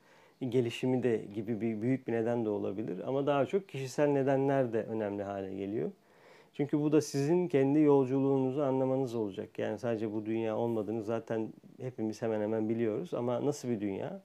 gelişimi 0.48 1.02
de 1.02 1.24
gibi 1.34 1.60
bir 1.60 1.82
büyük 1.82 2.08
bir 2.08 2.12
neden 2.12 2.44
de 2.44 2.48
olabilir. 2.48 3.08
Ama 3.08 3.26
daha 3.26 3.46
çok 3.46 3.68
kişisel 3.68 4.08
nedenler 4.08 4.72
de 4.72 4.82
önemli 4.82 5.22
hale 5.22 5.54
geliyor. 5.54 5.90
Çünkü 6.54 6.80
bu 6.80 6.92
da 6.92 7.00
sizin 7.00 7.48
kendi 7.48 7.80
yolculuğunuzu 7.80 8.62
anlamanız 8.62 9.14
olacak. 9.14 9.58
Yani 9.58 9.78
sadece 9.78 10.12
bu 10.12 10.26
dünya 10.26 10.56
olmadığını 10.56 11.02
zaten 11.02 11.52
hepimiz 11.80 12.22
hemen 12.22 12.40
hemen 12.40 12.68
biliyoruz. 12.68 13.14
Ama 13.14 13.46
nasıl 13.46 13.68
bir 13.68 13.80
dünya? 13.80 14.22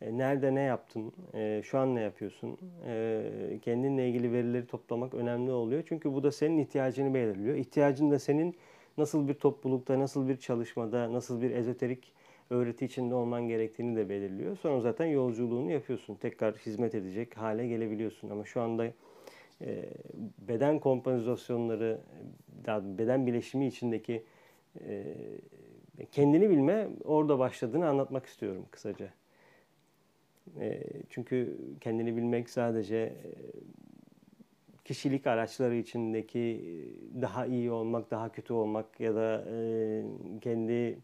E, 0.00 0.18
nerede 0.18 0.54
ne 0.54 0.60
yaptın? 0.60 1.12
E, 1.34 1.62
şu 1.64 1.78
an 1.78 1.94
ne 1.94 2.00
yapıyorsun? 2.00 2.58
E, 2.86 3.58
kendinle 3.62 4.08
ilgili 4.08 4.32
verileri 4.32 4.66
toplamak 4.66 5.14
önemli 5.14 5.50
oluyor. 5.50 5.82
Çünkü 5.88 6.14
bu 6.14 6.22
da 6.22 6.32
senin 6.32 6.58
ihtiyacını 6.58 7.14
belirliyor. 7.14 7.56
İhtiyacın 7.56 8.10
da 8.10 8.18
senin 8.18 8.54
nasıl 8.98 9.28
bir 9.28 9.34
toplulukta, 9.34 9.98
nasıl 9.98 10.28
bir 10.28 10.36
çalışmada, 10.36 11.12
nasıl 11.12 11.42
bir 11.42 11.50
ezoterik 11.50 12.12
öğreti 12.50 12.84
içinde 12.84 13.14
olman 13.14 13.48
gerektiğini 13.48 13.96
de 13.96 14.08
belirliyor. 14.08 14.56
Sonra 14.56 14.80
zaten 14.80 15.06
yolculuğunu 15.06 15.70
yapıyorsun. 15.70 16.14
Tekrar 16.14 16.54
hizmet 16.54 16.94
edecek 16.94 17.36
hale 17.36 17.66
gelebiliyorsun. 17.66 18.30
Ama 18.30 18.44
şu 18.44 18.60
anda 18.60 18.92
beden 20.38 20.78
kompozisyonları, 20.78 22.00
beden 22.68 23.26
bileşimi 23.26 23.66
içindeki 23.66 24.24
kendini 26.12 26.50
bilme 26.50 26.88
orada 27.04 27.38
başladığını 27.38 27.88
anlatmak 27.88 28.26
istiyorum 28.26 28.66
kısaca. 28.70 29.19
E, 30.60 30.82
çünkü 31.10 31.58
kendini 31.80 32.16
bilmek 32.16 32.50
sadece 32.50 32.96
e, 32.96 33.12
kişilik 34.84 35.26
araçları 35.26 35.76
içindeki 35.76 36.38
e, 36.38 37.22
daha 37.22 37.46
iyi 37.46 37.70
olmak, 37.70 38.10
daha 38.10 38.32
kötü 38.32 38.52
olmak 38.52 39.00
ya 39.00 39.14
da 39.14 39.44
kendi 40.40 40.98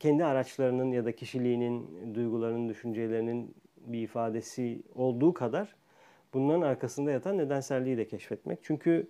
kendi 0.00 0.24
araçlarının 0.24 0.92
ya 0.92 1.04
da 1.04 1.12
kişiliğinin, 1.12 2.14
duygularının, 2.14 2.68
düşüncelerinin 2.68 3.54
bir 3.76 4.02
ifadesi 4.02 4.82
olduğu 4.94 5.34
kadar 5.34 5.74
bunların 6.34 6.62
arkasında 6.62 7.10
yatan 7.10 7.38
nedenselliği 7.38 7.96
de 7.96 8.06
keşfetmek. 8.06 8.58
Çünkü 8.62 9.08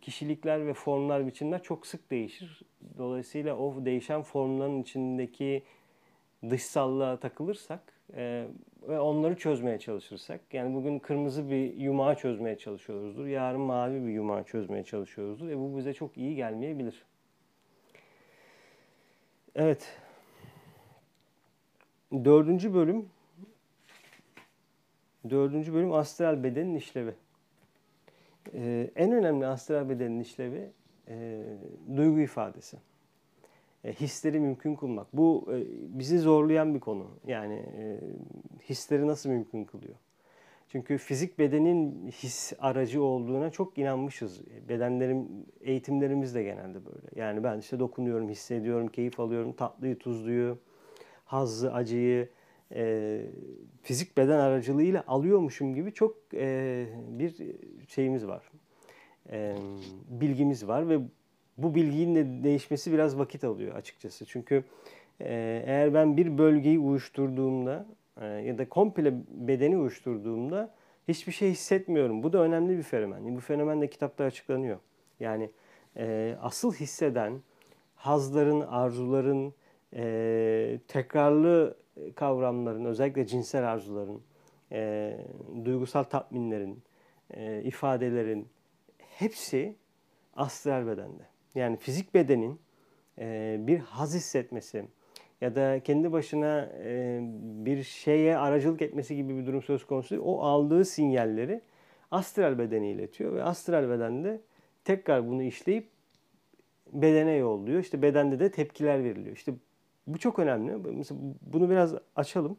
kişilikler 0.00 0.66
ve 0.66 0.74
formlar, 0.74 1.26
biçimler 1.26 1.62
çok 1.62 1.86
sık 1.86 2.10
değişir. 2.10 2.62
Dolayısıyla 2.98 3.56
o 3.56 3.84
değişen 3.84 4.22
formların 4.22 4.82
içindeki 4.82 5.62
dışsallığa 6.50 7.16
takılırsak 7.16 7.80
e, 8.14 8.46
ve 8.88 9.00
onları 9.00 9.36
çözmeye 9.36 9.78
çalışırsak 9.78 10.40
yani 10.52 10.74
bugün 10.74 10.98
kırmızı 10.98 11.50
bir 11.50 11.74
yumağı 11.74 12.14
çözmeye 12.14 12.58
çalışıyoruzdur. 12.58 13.26
Yarın 13.26 13.60
mavi 13.60 14.06
bir 14.06 14.12
yumağı 14.12 14.44
çözmeye 14.44 14.84
çalışıyoruzdur. 14.84 15.48
E 15.48 15.58
bu 15.58 15.76
bize 15.76 15.94
çok 15.94 16.16
iyi 16.18 16.36
gelmeyebilir. 16.36 17.04
Evet. 19.54 19.96
Dördüncü 22.12 22.74
bölüm 22.74 23.08
Dördüncü 25.30 25.74
bölüm 25.74 25.92
astral 25.92 26.42
bedenin 26.42 26.74
işlevi. 26.74 27.14
Ee, 28.54 28.90
en 28.96 29.12
önemli 29.12 29.46
astral 29.46 29.88
bedenin 29.88 30.20
işlevi 30.20 30.70
e, 31.08 31.42
duygu 31.96 32.20
ifadesi. 32.20 32.76
E, 33.88 33.92
hisleri 33.92 34.40
mümkün 34.40 34.74
kılmak. 34.74 35.06
Bu 35.12 35.48
e, 35.52 35.56
bizi 35.98 36.18
zorlayan 36.18 36.74
bir 36.74 36.80
konu. 36.80 37.06
Yani 37.26 37.54
e, 37.54 38.00
hisleri 38.68 39.06
nasıl 39.06 39.30
mümkün 39.30 39.64
kılıyor? 39.64 39.94
Çünkü 40.68 40.98
fizik 40.98 41.38
bedenin 41.38 42.08
his 42.10 42.52
aracı 42.58 43.02
olduğuna 43.02 43.50
çok 43.50 43.78
inanmışız. 43.78 44.42
Bedenlerim, 44.68 45.28
eğitimlerimiz 45.60 46.34
de 46.34 46.42
genelde 46.42 46.86
böyle. 46.86 47.06
Yani 47.16 47.44
ben 47.44 47.58
işte 47.58 47.78
dokunuyorum, 47.78 48.28
hissediyorum, 48.28 48.88
keyif 48.88 49.20
alıyorum, 49.20 49.52
tatlıyı, 49.52 49.98
tuzluyu, 49.98 50.58
hazzı, 51.24 51.72
acıyı 51.72 52.28
e, 52.74 53.20
fizik 53.82 54.16
beden 54.16 54.38
aracılığıyla 54.38 55.04
alıyormuşum 55.06 55.74
gibi 55.74 55.92
çok 55.92 56.16
e, 56.34 56.86
bir 57.10 57.36
şeyimiz 57.88 58.26
var. 58.26 58.50
E, 59.30 59.56
bilgimiz 60.08 60.68
var 60.68 60.88
ve 60.88 60.98
bu 61.58 61.74
bilginin 61.74 62.14
de 62.14 62.44
değişmesi 62.44 62.92
biraz 62.92 63.18
vakit 63.18 63.44
alıyor 63.44 63.74
açıkçası. 63.74 64.26
Çünkü 64.26 64.64
e, 65.20 65.62
eğer 65.66 65.94
ben 65.94 66.16
bir 66.16 66.38
bölgeyi 66.38 66.78
uyuşturduğumda 66.78 67.86
e, 68.20 68.26
ya 68.26 68.58
da 68.58 68.68
komple 68.68 69.14
bedeni 69.28 69.76
uyuşturduğumda 69.76 70.74
hiçbir 71.08 71.32
şey 71.32 71.50
hissetmiyorum. 71.50 72.22
Bu 72.22 72.32
da 72.32 72.38
önemli 72.38 72.78
bir 72.78 72.82
fenomen. 72.82 73.36
Bu 73.36 73.40
fenomen 73.40 73.80
de 73.80 73.90
kitapta 73.90 74.24
açıklanıyor. 74.24 74.78
Yani 75.20 75.50
e, 75.96 76.36
asıl 76.42 76.74
hisseden 76.74 77.40
hazların, 77.94 78.60
arzuların, 78.60 79.54
e, 79.94 80.78
tekrarlı 80.88 81.76
kavramların, 82.14 82.84
özellikle 82.84 83.26
cinsel 83.26 83.72
arzuların, 83.72 84.22
e, 84.72 85.16
duygusal 85.64 86.02
tatminlerin, 86.02 86.82
e, 87.30 87.62
ifadelerin 87.62 88.48
hepsi 88.98 89.76
astral 90.36 90.86
bedende. 90.86 91.37
Yani 91.58 91.76
fizik 91.76 92.14
bedenin 92.14 92.60
e, 93.18 93.56
bir 93.60 93.78
haz 93.78 94.14
hissetmesi 94.14 94.84
ya 95.40 95.54
da 95.54 95.80
kendi 95.80 96.12
başına 96.12 96.72
e, 96.84 97.20
bir 97.66 97.82
şeye 97.82 98.38
aracılık 98.38 98.82
etmesi 98.82 99.16
gibi 99.16 99.36
bir 99.36 99.46
durum 99.46 99.62
söz 99.62 99.86
konusu. 99.86 100.20
O 100.20 100.40
aldığı 100.40 100.84
sinyalleri 100.84 101.60
astral 102.10 102.58
bedene 102.58 102.90
iletiyor 102.90 103.32
ve 103.32 103.42
astral 103.42 103.90
bedende 103.90 104.40
tekrar 104.84 105.28
bunu 105.28 105.42
işleyip 105.42 105.88
bedene 106.92 107.32
yolluyor. 107.32 107.80
İşte 107.80 108.02
bedende 108.02 108.40
de 108.40 108.50
tepkiler 108.50 109.04
veriliyor. 109.04 109.36
İşte 109.36 109.52
bu 110.06 110.18
çok 110.18 110.38
önemli. 110.38 110.76
Mesela 110.76 111.20
bunu 111.40 111.70
biraz 111.70 111.94
açalım. 112.16 112.58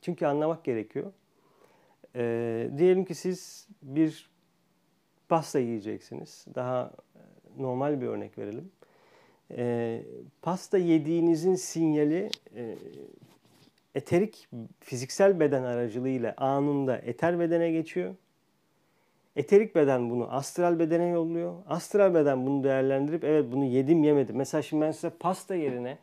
Çünkü 0.00 0.26
anlamak 0.26 0.64
gerekiyor. 0.64 1.12
Ee, 2.16 2.70
diyelim 2.78 3.04
ki 3.04 3.14
siz 3.14 3.68
bir 3.82 4.30
pasta 5.28 5.58
yiyeceksiniz. 5.58 6.46
Daha 6.54 6.92
normal 7.58 8.00
bir 8.00 8.06
örnek 8.06 8.38
verelim. 8.38 8.70
E, 9.56 10.02
pasta 10.42 10.78
yediğinizin 10.78 11.54
sinyali 11.54 12.30
e, 12.56 12.74
eterik 13.94 14.48
fiziksel 14.80 15.40
beden 15.40 15.62
aracılığıyla 15.62 16.34
anında 16.36 16.98
eter 16.98 17.40
bedene 17.40 17.70
geçiyor. 17.70 18.14
Eterik 19.36 19.74
beden 19.74 20.10
bunu 20.10 20.32
astral 20.32 20.78
bedene 20.78 21.08
yolluyor. 21.08 21.54
Astral 21.66 22.14
beden 22.14 22.46
bunu 22.46 22.64
değerlendirip 22.64 23.24
evet 23.24 23.44
bunu 23.52 23.64
yedim 23.64 24.04
yemedim. 24.04 24.36
Mesela 24.36 24.62
şimdi 24.62 24.84
ben 24.84 24.90
size 24.90 25.10
pasta 25.10 25.54
yerine 25.54 25.98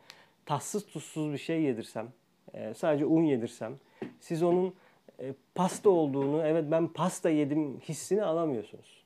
tatsız 0.46 0.86
tuzsuz 0.86 1.32
bir 1.32 1.38
şey 1.38 1.62
yedirsem, 1.62 2.08
e, 2.54 2.74
sadece 2.74 3.06
un 3.06 3.22
yedirsem, 3.22 3.72
siz 4.20 4.42
onun 4.42 4.74
e, 5.20 5.34
pasta 5.54 5.90
olduğunu, 5.90 6.42
evet 6.46 6.64
ben 6.70 6.88
pasta 6.88 7.30
yedim 7.30 7.80
hissini 7.80 8.24
alamıyorsunuz. 8.24 9.05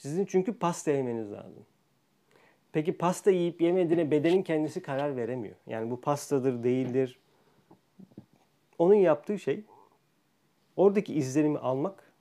Sizin 0.00 0.24
çünkü 0.24 0.52
pasta 0.52 0.90
yemeniz 0.90 1.32
lazım. 1.32 1.66
Peki 2.72 2.92
pasta 2.92 3.30
yiyip 3.30 3.60
yemediğine 3.60 4.10
bedenin 4.10 4.42
kendisi 4.42 4.82
karar 4.82 5.16
veremiyor. 5.16 5.54
Yani 5.66 5.90
bu 5.90 6.00
pastadır, 6.00 6.62
değildir. 6.62 7.20
Onun 8.78 8.94
yaptığı 8.94 9.38
şey 9.38 9.64
oradaki 10.76 11.14
izlenimi 11.14 11.58
almak 11.58 12.12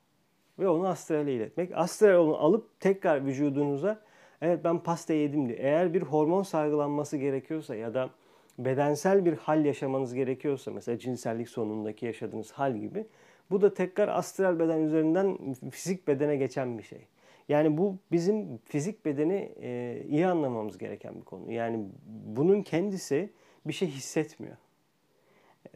ve 0.59 0.69
onu 0.69 0.87
astrale 0.87 1.33
iletmek. 1.33 1.71
Astral 1.75 2.17
onu 2.17 2.37
alıp 2.37 2.79
tekrar 2.79 3.25
vücudunuza 3.25 4.01
evet 4.41 4.63
ben 4.63 4.79
pasta 4.79 5.13
yedim 5.13 5.49
diye. 5.49 5.57
Eğer 5.57 5.93
bir 5.93 6.01
hormon 6.01 6.43
salgılanması 6.43 7.17
gerekiyorsa 7.17 7.75
ya 7.75 7.93
da 7.93 8.09
bedensel 8.57 9.25
bir 9.25 9.37
hal 9.37 9.65
yaşamanız 9.65 10.13
gerekiyorsa 10.13 10.71
mesela 10.71 10.99
cinsellik 10.99 11.49
sonundaki 11.49 12.05
yaşadığınız 12.05 12.51
hal 12.51 12.77
gibi 12.77 13.05
bu 13.51 13.61
da 13.61 13.73
tekrar 13.73 14.07
astral 14.07 14.59
beden 14.59 14.79
üzerinden 14.79 15.53
fizik 15.71 16.07
bedene 16.07 16.35
geçen 16.35 16.77
bir 16.77 16.83
şey. 16.83 17.07
Yani 17.49 17.77
bu 17.77 17.97
bizim 18.11 18.57
fizik 18.57 19.05
bedeni 19.05 19.55
e, 19.61 20.03
iyi 20.07 20.27
anlamamız 20.27 20.77
gereken 20.77 21.15
bir 21.15 21.25
konu. 21.25 21.51
Yani 21.51 21.85
bunun 22.25 22.61
kendisi 22.61 23.29
bir 23.65 23.73
şey 23.73 23.87
hissetmiyor. 23.87 24.57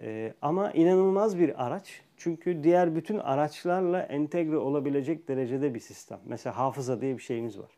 E, 0.02 0.34
ama 0.42 0.72
inanılmaz 0.72 1.40
bir 1.40 1.66
araç. 1.66 2.02
Çünkü 2.18 2.64
diğer 2.64 2.96
bütün 2.96 3.18
araçlarla 3.18 4.02
entegre 4.02 4.58
olabilecek 4.58 5.28
derecede 5.28 5.74
bir 5.74 5.80
sistem. 5.80 6.20
Mesela 6.26 6.58
hafıza 6.58 7.02
diye 7.02 7.18
bir 7.18 7.22
şeyimiz 7.22 7.60
var. 7.60 7.78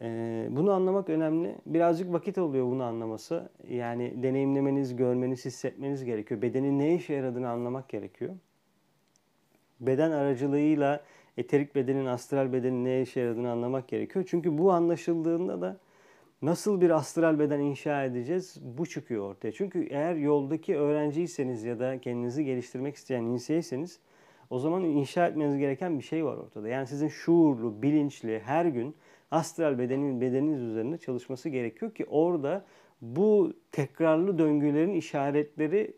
Ee, 0.00 0.48
bunu 0.50 0.72
anlamak 0.72 1.08
önemli. 1.08 1.56
Birazcık 1.66 2.12
vakit 2.12 2.38
oluyor 2.38 2.66
bunu 2.66 2.84
anlaması. 2.84 3.50
Yani 3.68 4.22
deneyimlemeniz, 4.22 4.96
görmeniz, 4.96 5.44
hissetmeniz 5.44 6.04
gerekiyor. 6.04 6.42
Bedenin 6.42 6.78
ne 6.78 6.94
işe 6.94 7.14
yaradığını 7.14 7.48
anlamak 7.48 7.88
gerekiyor. 7.88 8.34
Beden 9.80 10.10
aracılığıyla 10.10 11.00
eterik 11.38 11.74
bedenin, 11.74 12.06
astral 12.06 12.52
bedenin 12.52 12.84
ne 12.84 13.02
işe 13.02 13.20
yaradığını 13.20 13.50
anlamak 13.50 13.88
gerekiyor. 13.88 14.24
Çünkü 14.28 14.58
bu 14.58 14.72
anlaşıldığında 14.72 15.60
da 15.60 15.78
nasıl 16.42 16.80
bir 16.80 16.90
astral 16.90 17.38
beden 17.38 17.60
inşa 17.60 18.04
edeceğiz 18.04 18.56
bu 18.62 18.86
çıkıyor 18.86 19.30
ortaya. 19.30 19.52
Çünkü 19.52 19.86
eğer 19.90 20.14
yoldaki 20.14 20.76
öğrenciyseniz 20.76 21.64
ya 21.64 21.78
da 21.78 22.00
kendinizi 22.00 22.44
geliştirmek 22.44 22.96
isteyen 22.96 23.22
insiyeyseniz 23.22 24.00
o 24.50 24.58
zaman 24.58 24.84
inşa 24.84 25.26
etmeniz 25.26 25.58
gereken 25.58 25.98
bir 25.98 26.04
şey 26.04 26.24
var 26.24 26.36
ortada. 26.36 26.68
Yani 26.68 26.86
sizin 26.86 27.08
şuurlu, 27.08 27.82
bilinçli 27.82 28.40
her 28.44 28.64
gün 28.64 28.96
astral 29.30 29.78
bedenin 29.78 30.20
bedeniniz 30.20 30.60
üzerinde 30.62 30.98
çalışması 30.98 31.48
gerekiyor 31.48 31.94
ki 31.94 32.06
orada 32.08 32.64
bu 33.00 33.52
tekrarlı 33.72 34.38
döngülerin 34.38 34.94
işaretleri 34.94 35.94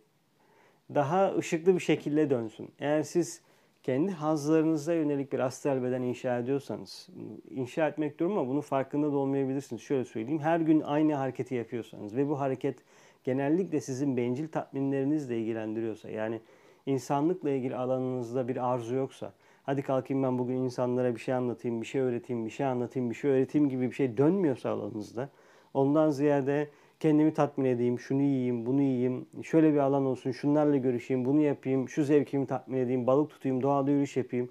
daha 0.94 1.36
ışıklı 1.36 1.74
bir 1.74 1.80
şekilde 1.80 2.30
dönsün. 2.30 2.68
Eğer 2.78 3.02
siz 3.02 3.42
kendi 3.82 4.12
hazlarınıza 4.12 4.94
yönelik 4.94 5.32
bir 5.32 5.38
astral 5.38 5.82
beden 5.82 6.02
inşa 6.02 6.38
ediyorsanız, 6.38 7.08
inşa 7.50 7.88
etmek 7.88 8.18
diyorum 8.18 8.38
ama 8.38 8.48
bunun 8.48 8.60
farkında 8.60 9.12
da 9.12 9.16
olmayabilirsiniz. 9.16 9.82
Şöyle 9.82 10.04
söyleyeyim, 10.04 10.40
her 10.40 10.60
gün 10.60 10.80
aynı 10.80 11.14
hareketi 11.14 11.54
yapıyorsanız 11.54 12.16
ve 12.16 12.28
bu 12.28 12.40
hareket 12.40 12.78
genellikle 13.24 13.80
sizin 13.80 14.16
bencil 14.16 14.48
tatminlerinizle 14.48 15.38
ilgilendiriyorsa, 15.38 16.10
yani 16.10 16.40
insanlıkla 16.86 17.50
ilgili 17.50 17.76
alanınızda 17.76 18.48
bir 18.48 18.72
arzu 18.72 18.94
yoksa, 18.94 19.32
hadi 19.62 19.82
kalkayım 19.82 20.22
ben 20.22 20.38
bugün 20.38 20.56
insanlara 20.56 21.14
bir 21.14 21.20
şey 21.20 21.34
anlatayım, 21.34 21.80
bir 21.80 21.86
şey 21.86 22.00
öğreteyim, 22.00 22.44
bir 22.44 22.50
şey 22.50 22.66
anlatayım, 22.66 23.10
bir 23.10 23.14
şey 23.14 23.30
öğreteyim 23.30 23.68
gibi 23.68 23.90
bir 23.90 23.94
şey 23.94 24.16
dönmüyorsa 24.16 24.70
alanınızda, 24.70 25.28
ondan 25.74 26.10
ziyade 26.10 26.70
kendimi 27.00 27.34
tatmin 27.34 27.64
edeyim, 27.64 27.98
şunu 27.98 28.22
yiyeyim, 28.22 28.66
bunu 28.66 28.82
yiyeyim, 28.82 29.26
şöyle 29.42 29.72
bir 29.72 29.78
alan 29.78 30.06
olsun, 30.06 30.30
şunlarla 30.30 30.76
görüşeyim, 30.76 31.24
bunu 31.24 31.40
yapayım, 31.40 31.88
şu 31.88 32.04
zevkimi 32.04 32.46
tatmin 32.46 32.78
edeyim, 32.78 33.06
balık 33.06 33.30
tutayım, 33.30 33.62
doğada 33.62 33.90
yürüyüş 33.90 34.16
yapayım. 34.16 34.50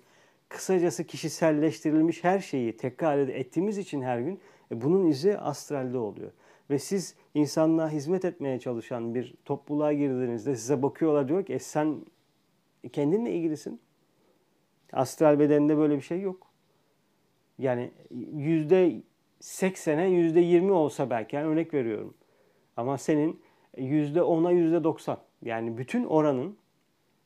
Kısacası 0.50 1.04
kişiselleştirilmiş 1.04 2.24
her 2.24 2.40
şeyi 2.40 2.78
tekrar 2.78 3.18
ettiğimiz 3.18 3.78
için 3.78 4.02
her 4.02 4.20
gün 4.20 4.40
e, 4.72 4.82
bunun 4.82 5.08
izi 5.08 5.38
astralde 5.38 5.98
oluyor. 5.98 6.32
Ve 6.70 6.80
siz 6.80 7.16
insanlığa 7.34 7.90
hizmet 7.90 8.26
etmeye 8.26 8.60
çalışan 8.60 9.16
bir 9.16 9.36
topluluğa 9.46 9.94
girdiğinizde 9.94 10.56
size 10.56 10.82
bakıyorlar 10.82 11.28
diyor 11.28 11.46
ki 11.46 11.54
e 11.54 11.60
sen 11.60 12.02
kendinle 12.92 13.34
ilgilisin. 13.34 13.80
Astral 14.94 15.40
bedeninde 15.40 15.78
böyle 15.78 15.96
bir 15.96 16.02
şey 16.02 16.22
yok. 16.22 16.48
Yani 17.60 17.92
yüzde 18.36 19.02
seksene 19.40 20.10
yüzde 20.10 20.40
yirmi 20.40 20.72
olsa 20.72 21.10
belki 21.10 21.36
yani 21.36 21.48
örnek 21.48 21.74
veriyorum. 21.74 22.14
Ama 22.80 22.98
senin 22.98 23.42
yüzde 23.78 24.22
ona 24.22 24.52
yüzde 24.52 24.84
doksan 24.84 25.18
yani 25.42 25.78
bütün 25.78 26.04
oranın 26.04 26.58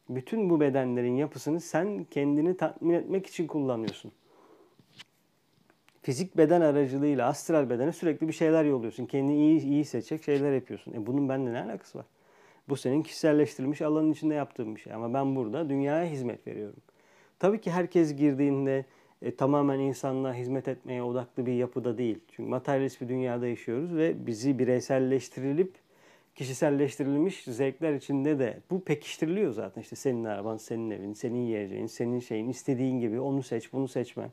bütün 0.09 0.49
bu 0.49 0.59
bedenlerin 0.59 1.15
yapısını 1.15 1.59
sen 1.59 2.03
kendini 2.03 2.57
tatmin 2.57 2.93
etmek 2.93 3.27
için 3.27 3.47
kullanıyorsun. 3.47 4.11
Fizik 6.01 6.37
beden 6.37 6.61
aracılığıyla 6.61 7.27
astral 7.27 7.69
bedene 7.69 7.91
sürekli 7.91 8.27
bir 8.27 8.33
şeyler 8.33 8.65
yolluyorsun. 8.65 9.05
Kendini 9.05 9.35
iyi, 9.35 9.61
iyi 9.61 9.85
seçecek 9.85 10.23
şeyler 10.23 10.53
yapıyorsun. 10.53 10.93
E 10.93 11.05
bunun 11.05 11.29
benimle 11.29 11.53
ne 11.53 11.63
alakası 11.63 11.97
var? 11.97 12.05
Bu 12.69 12.75
senin 12.75 13.03
kişiselleştirilmiş 13.03 13.81
alanın 13.81 14.11
içinde 14.11 14.33
yaptığın 14.33 14.75
bir 14.75 14.81
şey. 14.81 14.93
Ama 14.93 15.13
ben 15.13 15.35
burada 15.35 15.69
dünyaya 15.69 16.05
hizmet 16.05 16.47
veriyorum. 16.47 16.79
Tabii 17.39 17.61
ki 17.61 17.71
herkes 17.71 18.15
girdiğinde 18.15 18.85
e, 19.23 19.35
tamamen 19.35 19.79
insanlığa 19.79 20.33
hizmet 20.33 20.67
etmeye 20.67 21.03
odaklı 21.03 21.45
bir 21.45 21.53
yapıda 21.53 21.97
değil. 21.97 22.19
Çünkü 22.31 22.49
materyalist 22.49 23.01
bir 23.01 23.09
dünyada 23.09 23.47
yaşıyoruz 23.47 23.95
ve 23.95 24.27
bizi 24.27 24.59
bireyselleştirilip 24.59 25.73
kişiselleştirilmiş 26.35 27.43
zevkler 27.43 27.93
içinde 27.93 28.39
de 28.39 28.59
bu 28.71 28.83
pekiştiriliyor 28.83 29.51
zaten. 29.51 29.81
İşte 29.81 29.95
senin 29.95 30.23
araban, 30.23 30.57
senin 30.57 30.91
evin, 30.91 31.13
senin 31.13 31.39
yiyeceğin, 31.39 31.85
senin 31.85 32.19
şeyin, 32.19 32.49
istediğin 32.49 32.99
gibi 32.99 33.19
onu 33.19 33.43
seç, 33.43 33.73
bunu 33.73 33.87
seçme. 33.87 34.29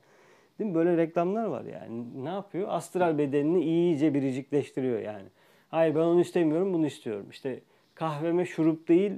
Değil 0.59 0.71
mi? 0.71 0.75
Böyle 0.75 0.97
reklamlar 0.97 1.45
var 1.45 1.65
yani. 1.65 2.25
Ne 2.25 2.29
yapıyor? 2.29 2.69
Astral 2.71 3.19
bedenini 3.19 3.65
iyice 3.65 4.15
biricikleştiriyor 4.15 5.01
yani. 5.01 5.29
Hayır 5.69 5.95
ben 5.95 6.01
onu 6.01 6.21
istemiyorum, 6.21 6.75
bunu 6.75 6.87
istiyorum. 6.87 7.27
İşte 7.31 7.61
kahveme 7.95 8.45
şurup 8.45 8.89
değil, 8.89 9.13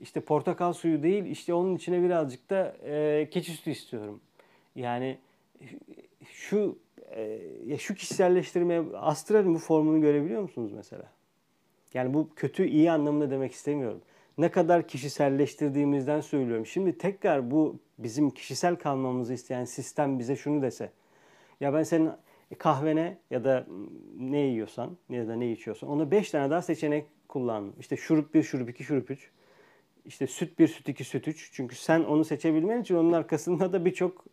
işte 0.00 0.20
portakal 0.20 0.72
suyu 0.72 1.02
değil, 1.02 1.24
işte 1.24 1.54
onun 1.54 1.76
içine 1.76 2.02
birazcık 2.02 2.50
da 2.50 2.76
e, 2.84 3.28
keçi 3.30 3.52
sütü 3.52 3.70
istiyorum. 3.70 4.20
Yani 4.74 5.18
şu 6.30 6.78
e, 7.10 7.40
ya 7.66 7.78
şu 7.78 7.94
kişiselleştirme 7.94 8.82
astralin 8.94 9.54
bu 9.54 9.58
formunu 9.58 10.00
görebiliyor 10.00 10.42
musunuz 10.42 10.72
mesela? 10.72 11.12
Yani 11.94 12.14
bu 12.14 12.28
kötü 12.36 12.66
iyi 12.66 12.90
anlamında 12.90 13.30
demek 13.30 13.52
istemiyorum. 13.52 14.00
Ne 14.38 14.50
kadar 14.50 14.88
kişiselleştirdiğimizden 14.88 16.20
söylüyorum. 16.20 16.66
Şimdi 16.66 16.98
tekrar 16.98 17.50
bu 17.50 17.78
bizim 17.98 18.30
kişisel 18.30 18.76
kalmamızı 18.76 19.34
isteyen 19.34 19.64
sistem 19.64 20.18
bize 20.18 20.36
şunu 20.36 20.62
dese. 20.62 20.90
Ya 21.60 21.74
ben 21.74 21.82
senin 21.82 22.10
kahvene 22.58 23.18
ya 23.30 23.44
da 23.44 23.66
ne 24.18 24.38
yiyorsan 24.38 24.96
ya 25.10 25.28
da 25.28 25.34
ne 25.36 25.52
içiyorsan 25.52 25.90
ona 25.90 26.10
5 26.10 26.30
tane 26.30 26.50
daha 26.50 26.62
seçenek 26.62 27.06
kullandım. 27.28 27.74
İşte 27.80 27.96
şurup 27.96 28.34
1, 28.34 28.42
şurup 28.42 28.70
2, 28.70 28.84
şurup 28.84 29.10
3. 29.10 29.30
İşte 30.04 30.26
süt 30.26 30.58
1, 30.58 30.68
süt 30.68 30.88
2, 30.88 31.04
süt 31.04 31.28
3. 31.28 31.50
Çünkü 31.52 31.76
sen 31.76 32.00
onu 32.00 32.24
seçebilmen 32.24 32.82
için 32.82 32.94
onun 32.94 33.12
arkasında 33.12 33.72
da 33.72 33.84
birçok 33.84 34.24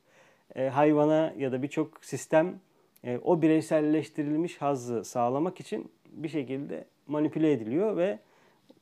e, 0.56 0.68
hayvana 0.68 1.34
ya 1.38 1.52
da 1.52 1.64
birçok 1.64 2.06
sistem 2.06 2.60
e, 3.04 3.18
o 3.24 3.42
bireyselleştirilmiş 3.42 4.58
hazzı 4.58 5.04
sağlamak 5.04 5.60
için 5.60 5.92
bir 6.12 6.30
şekilde 6.30 6.86
manipüle 7.08 7.52
ediliyor 7.52 7.98
ve 7.98 8.20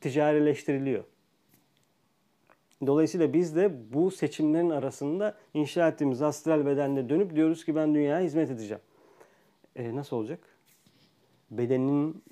ticarileştiriliyor. 0.02 1.04
Dolayısıyla 2.88 3.34
biz 3.34 3.56
de 3.56 3.94
bu 3.94 4.12
seçimlerin 4.12 4.70
arasında 4.70 5.38
inşa 5.54 5.88
ettiğimiz 5.88 6.22
astral 6.22 6.66
bedenle 6.66 7.10
dönüp 7.10 7.36
diyoruz 7.36 7.66
ki 7.66 7.76
ben 7.76 7.96
dünyaya 7.96 8.26
hizmet 8.26 8.52
edeceğim. 8.52 8.82
E, 9.76 9.96
nasıl 9.96 10.18
olacak? 10.18 10.40
Bedenin 11.52 12.24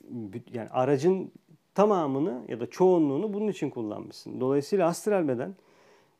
yani 0.53 0.69
aracın 0.69 1.31
tamamını 1.75 2.41
ya 2.47 2.59
da 2.59 2.69
çoğunluğunu 2.69 3.33
bunun 3.33 3.47
için 3.47 3.69
kullanmışsın. 3.69 4.41
Dolayısıyla 4.41 4.87
astral 4.87 5.27
beden 5.27 5.55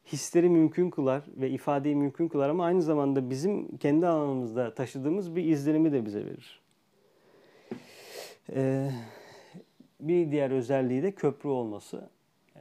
hisleri 0.05 0.49
mümkün 0.49 0.89
kılar 0.89 1.23
ve 1.37 1.49
ifadeyi 1.49 1.95
mümkün 1.95 2.27
kılar 2.27 2.49
ama 2.49 2.65
aynı 2.65 2.81
zamanda 2.81 3.29
bizim 3.29 3.77
kendi 3.77 4.07
alanımızda 4.07 4.73
taşıdığımız 4.73 5.35
bir 5.35 5.43
izlenimi 5.43 5.91
de 5.91 6.05
bize 6.05 6.25
verir. 6.25 6.61
Ee, 8.55 8.89
bir 9.99 10.31
diğer 10.31 10.51
özelliği 10.51 11.03
de 11.03 11.11
köprü 11.11 11.49
olması. 11.49 12.09
Ee, 12.55 12.59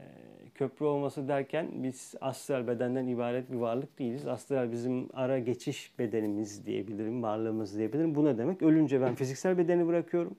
köprü 0.55 0.85
olması 0.85 1.27
derken 1.27 1.67
biz 1.73 2.15
astral 2.21 2.67
bedenden 2.67 3.07
ibaret 3.07 3.51
bir 3.51 3.57
varlık 3.57 3.99
değiliz. 3.99 4.27
Astral 4.27 4.71
bizim 4.71 5.09
ara 5.13 5.39
geçiş 5.39 5.99
bedenimiz 5.99 6.65
diyebilirim, 6.65 7.23
varlığımız 7.23 7.77
diyebilirim. 7.77 8.15
Bu 8.15 8.25
ne 8.25 8.37
demek? 8.37 8.61
Ölünce 8.61 9.01
ben 9.01 9.15
fiziksel 9.15 9.57
bedeni 9.57 9.87
bırakıyorum. 9.87 10.35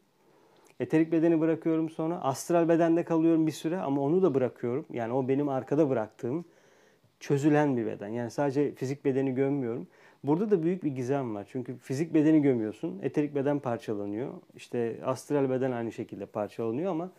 Eterik 0.80 1.12
bedeni 1.12 1.40
bırakıyorum 1.40 1.90
sonra. 1.90 2.20
Astral 2.20 2.68
bedende 2.68 3.04
kalıyorum 3.04 3.46
bir 3.46 3.52
süre 3.52 3.78
ama 3.78 4.02
onu 4.02 4.22
da 4.22 4.34
bırakıyorum. 4.34 4.86
Yani 4.90 5.12
o 5.12 5.28
benim 5.28 5.48
arkada 5.48 5.90
bıraktığım 5.90 6.44
çözülen 7.24 7.76
bir 7.76 7.86
beden. 7.86 8.08
Yani 8.08 8.30
sadece 8.30 8.74
fizik 8.74 9.04
bedeni 9.04 9.34
gömmüyorum. 9.34 9.86
Burada 10.24 10.50
da 10.50 10.62
büyük 10.62 10.84
bir 10.84 10.90
gizem 10.90 11.34
var. 11.34 11.46
Çünkü 11.50 11.76
fizik 11.76 12.14
bedeni 12.14 12.42
gömüyorsun. 12.42 12.98
Eterik 13.02 13.34
beden 13.34 13.58
parçalanıyor. 13.58 14.32
İşte 14.56 15.00
astral 15.04 15.50
beden 15.50 15.72
aynı 15.72 15.92
şekilde 15.92 16.26
parçalanıyor 16.26 16.90
ama 16.90 17.10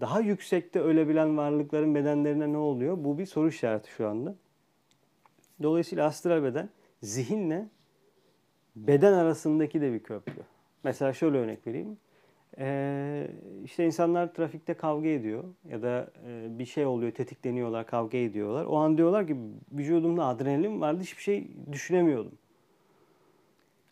daha 0.00 0.20
yüksekte 0.20 0.80
ölebilen 0.80 1.36
varlıkların 1.36 1.94
bedenlerine 1.94 2.52
ne 2.52 2.56
oluyor? 2.56 3.04
Bu 3.04 3.18
bir 3.18 3.26
soru 3.26 3.48
işareti 3.48 3.90
şu 3.90 4.08
anda. 4.08 4.34
Dolayısıyla 5.62 6.06
astral 6.06 6.42
beden 6.42 6.68
zihinle 7.02 7.68
beden 8.76 9.12
arasındaki 9.12 9.80
de 9.80 9.92
bir 9.92 10.02
köprü. 10.02 10.42
Mesela 10.84 11.12
şöyle 11.12 11.38
örnek 11.38 11.66
vereyim. 11.66 11.98
Ee, 12.58 13.28
işte 13.64 13.86
insanlar 13.86 14.34
trafikte 14.34 14.74
kavga 14.74 15.08
ediyor 15.08 15.44
ya 15.68 15.82
da 15.82 16.10
e, 16.26 16.58
bir 16.58 16.64
şey 16.64 16.86
oluyor, 16.86 17.12
tetikleniyorlar, 17.12 17.86
kavga 17.86 18.18
ediyorlar. 18.18 18.64
O 18.64 18.76
an 18.76 18.98
diyorlar 18.98 19.26
ki 19.26 19.36
vücudumda 19.72 20.24
adrenalin 20.24 20.80
vardı, 20.80 21.00
hiçbir 21.02 21.22
şey 21.22 21.48
düşünemiyordum. 21.72 22.32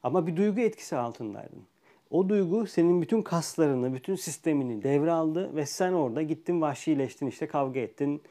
Ama 0.03 0.27
bir 0.27 0.37
duygu 0.37 0.61
etkisi 0.61 0.97
altındaydın. 0.97 1.63
O 2.11 2.29
duygu 2.29 2.67
senin 2.67 3.03
bütün 3.03 3.23
kaslarını, 3.23 3.95
bütün 3.95 4.15
sistemini 4.15 4.83
devraldı 4.83 5.57
ve 5.57 5.67
sen 5.67 5.93
orada 5.93 6.23
gittin 6.23 6.61
vahşileştin 6.61 7.27
işte 7.27 7.47
kavga 7.47 7.81
ettin. 7.81 8.23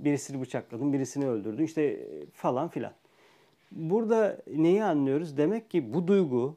Birisini 0.00 0.40
bıçakladın, 0.40 0.92
birisini 0.92 1.28
öldürdün 1.28 1.64
işte 1.64 2.08
falan 2.32 2.68
filan. 2.68 2.92
Burada 3.72 4.38
neyi 4.56 4.84
anlıyoruz? 4.84 5.36
Demek 5.36 5.70
ki 5.70 5.94
bu 5.94 6.08
duygu, 6.08 6.56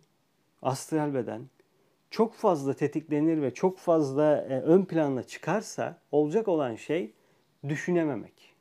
astral 0.61 1.13
beden, 1.13 1.41
çok 2.15 2.33
fazla 2.33 2.73
tetiklenir 2.73 3.41
ve 3.41 3.53
çok 3.53 3.77
fazla 3.77 4.37
e, 4.49 4.61
ön 4.61 4.85
plana 4.85 5.23
çıkarsa 5.23 5.97
olacak 6.11 6.47
olan 6.47 6.75
şey 6.75 7.13
düşünememek. 7.69 8.55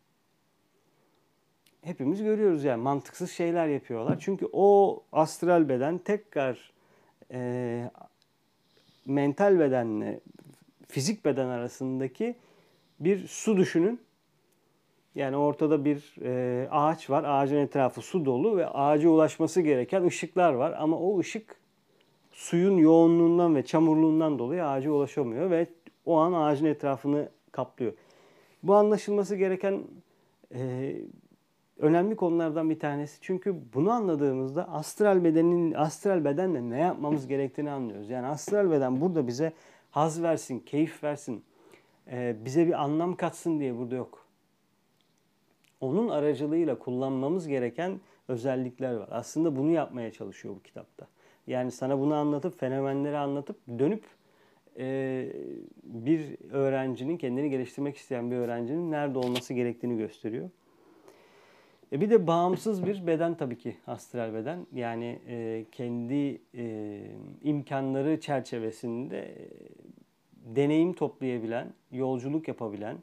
Hepimiz 1.83 2.23
görüyoruz 2.23 2.64
yani 2.64 2.83
mantıksız 2.83 3.31
şeyler 3.31 3.69
yapıyorlar. 3.69 4.17
Çünkü 4.21 4.49
o 4.53 5.03
astral 5.12 5.69
beden 5.69 5.99
tekrar 5.99 6.73
e, 7.33 7.90
mental 9.07 9.59
bedenle 9.59 10.21
fizik 10.88 11.25
beden 11.25 11.49
arasındaki 11.49 12.37
bir 13.01 13.29
su 13.29 13.57
düşünün. 13.57 14.01
Yani 15.14 15.37
ortada 15.37 15.85
bir 15.85 16.14
e, 16.23 16.69
ağaç 16.71 17.11
var. 17.11 17.25
Ağacın 17.25 17.57
etrafı 17.57 18.03
su 18.03 18.25
dolu 18.25 18.57
ve 18.57 18.67
ağaca 18.67 19.09
ulaşması 19.09 19.61
gereken 19.61 20.05
ışıklar 20.05 20.53
var. 20.53 20.75
Ama 20.79 20.99
o 20.99 21.19
ışık 21.19 21.63
suyun 22.35 22.77
yoğunluğundan 22.77 23.55
ve 23.55 23.64
çamurluğundan 23.64 24.38
dolayı 24.38 24.66
ağaca 24.66 24.90
ulaşamıyor 24.90 25.51
ve 25.51 25.66
o 26.07 26.16
an 26.16 26.33
ağacın 26.33 26.66
etrafını 26.66 27.29
kaplıyor. 27.53 27.92
Bu 28.62 28.75
anlaşılması 28.75 29.37
gereken 29.37 29.83
e, 30.55 30.94
önemli 31.79 32.16
konulardan 32.16 32.70
bir 32.70 32.79
tanesi. 32.79 33.18
Çünkü 33.20 33.57
bunu 33.75 33.90
anladığımızda 33.90 34.68
astral 34.68 35.25
bedenin 35.25 35.73
astral 35.73 36.25
bedenle 36.25 36.70
ne 36.70 36.79
yapmamız 36.79 37.27
gerektiğini 37.27 37.70
anlıyoruz. 37.70 38.11
Yani 38.11 38.27
astral 38.27 38.70
beden 38.70 39.01
burada 39.01 39.27
bize 39.27 39.53
haz 39.90 40.23
versin, 40.23 40.59
keyif 40.59 41.05
versin, 41.05 41.44
e, 42.11 42.37
bize 42.44 42.66
bir 42.66 42.83
anlam 42.83 43.16
katsın 43.16 43.61
diye 43.61 43.79
burada 43.79 43.94
yok. 43.94 44.25
Onun 45.81 46.09
aracılığıyla 46.09 46.79
kullanmamız 46.79 47.49
gereken 47.49 48.01
özellikler 48.29 48.94
var. 48.94 49.09
Aslında 49.11 49.57
bunu 49.57 49.70
yapmaya 49.70 50.12
çalışıyor 50.12 50.55
bu 50.55 50.62
kitapta. 50.62 51.07
Yani 51.47 51.71
sana 51.71 52.01
bunu 52.01 52.15
anlatıp, 52.15 52.61
fenomenleri 52.61 53.17
anlatıp 53.17 53.57
dönüp 53.79 54.05
e, 54.79 55.27
bir 55.83 56.37
öğrencinin, 56.51 57.17
kendini 57.17 57.51
geliştirmek 57.51 57.97
isteyen 57.97 58.31
bir 58.31 58.37
öğrencinin 58.37 58.91
nerede 58.91 59.19
olması 59.19 59.55
gerektiğini 59.55 59.97
gösteriyor. 59.97 60.51
E 61.93 62.01
bir 62.01 62.11
de 62.11 62.27
bağımsız 62.27 62.87
bir 62.87 63.07
beden 63.07 63.35
tabii 63.35 63.59
ki 63.59 63.77
astral 63.87 64.35
beden. 64.35 64.67
Yani 64.75 65.19
e, 65.29 65.65
kendi 65.73 66.41
e, 66.55 67.01
imkanları 67.43 68.21
çerçevesinde 68.21 69.21
e, 69.21 69.49
deneyim 70.57 70.93
toplayabilen, 70.93 71.73
yolculuk 71.93 72.49
yapabilen, 72.49 72.97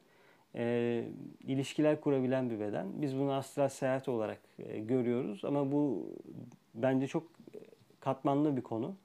e, 0.55 1.03
ilişkiler 1.47 2.01
kurabilen 2.01 2.49
bir 2.49 2.59
beden. 2.59 2.87
Biz 3.01 3.17
bunu 3.17 3.33
astral 3.33 3.69
seyahat 3.69 4.09
olarak 4.09 4.39
e, 4.59 4.79
görüyoruz 4.79 5.45
ama 5.45 5.71
bu 5.71 6.09
bence 6.75 7.07
çok 7.07 7.23
katmanlı 8.01 8.57
bir 8.57 8.61
konu. 8.61 8.95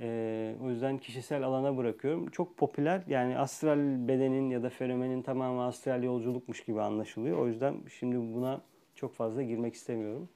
E, 0.00 0.54
o 0.64 0.70
yüzden 0.70 0.98
kişisel 0.98 1.42
alana 1.42 1.76
bırakıyorum. 1.76 2.30
Çok 2.30 2.56
popüler 2.56 3.02
yani 3.08 3.38
astral 3.38 4.08
bedenin 4.08 4.50
ya 4.50 4.62
da 4.62 4.70
fenomenin 4.70 5.22
tamamı 5.22 5.64
astral 5.64 6.02
yolculukmuş 6.02 6.64
gibi 6.64 6.80
anlaşılıyor. 6.80 7.38
O 7.38 7.48
yüzden 7.48 7.74
şimdi 7.98 8.34
buna 8.34 8.60
çok 8.94 9.14
fazla 9.14 9.42
girmek 9.42 9.74
istemiyorum. 9.74 10.28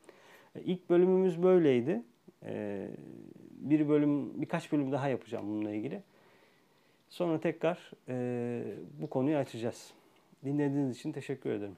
E, 0.56 0.60
ilk 0.60 0.90
bölümümüz 0.90 1.42
böyleydi. 1.42 2.02
E, 2.44 2.86
bir 3.52 3.88
bölüm, 3.88 4.40
birkaç 4.42 4.72
bölüm 4.72 4.92
daha 4.92 5.08
yapacağım 5.08 5.46
bununla 5.48 5.70
ilgili. 5.70 6.02
Sonra 7.08 7.40
tekrar 7.40 7.90
e, 8.08 8.62
bu 9.02 9.10
konuyu 9.10 9.36
açacağız. 9.36 9.92
Dinlediğiniz 10.44 10.96
için 10.96 11.12
teşekkür 11.12 11.50
ederim. 11.50 11.76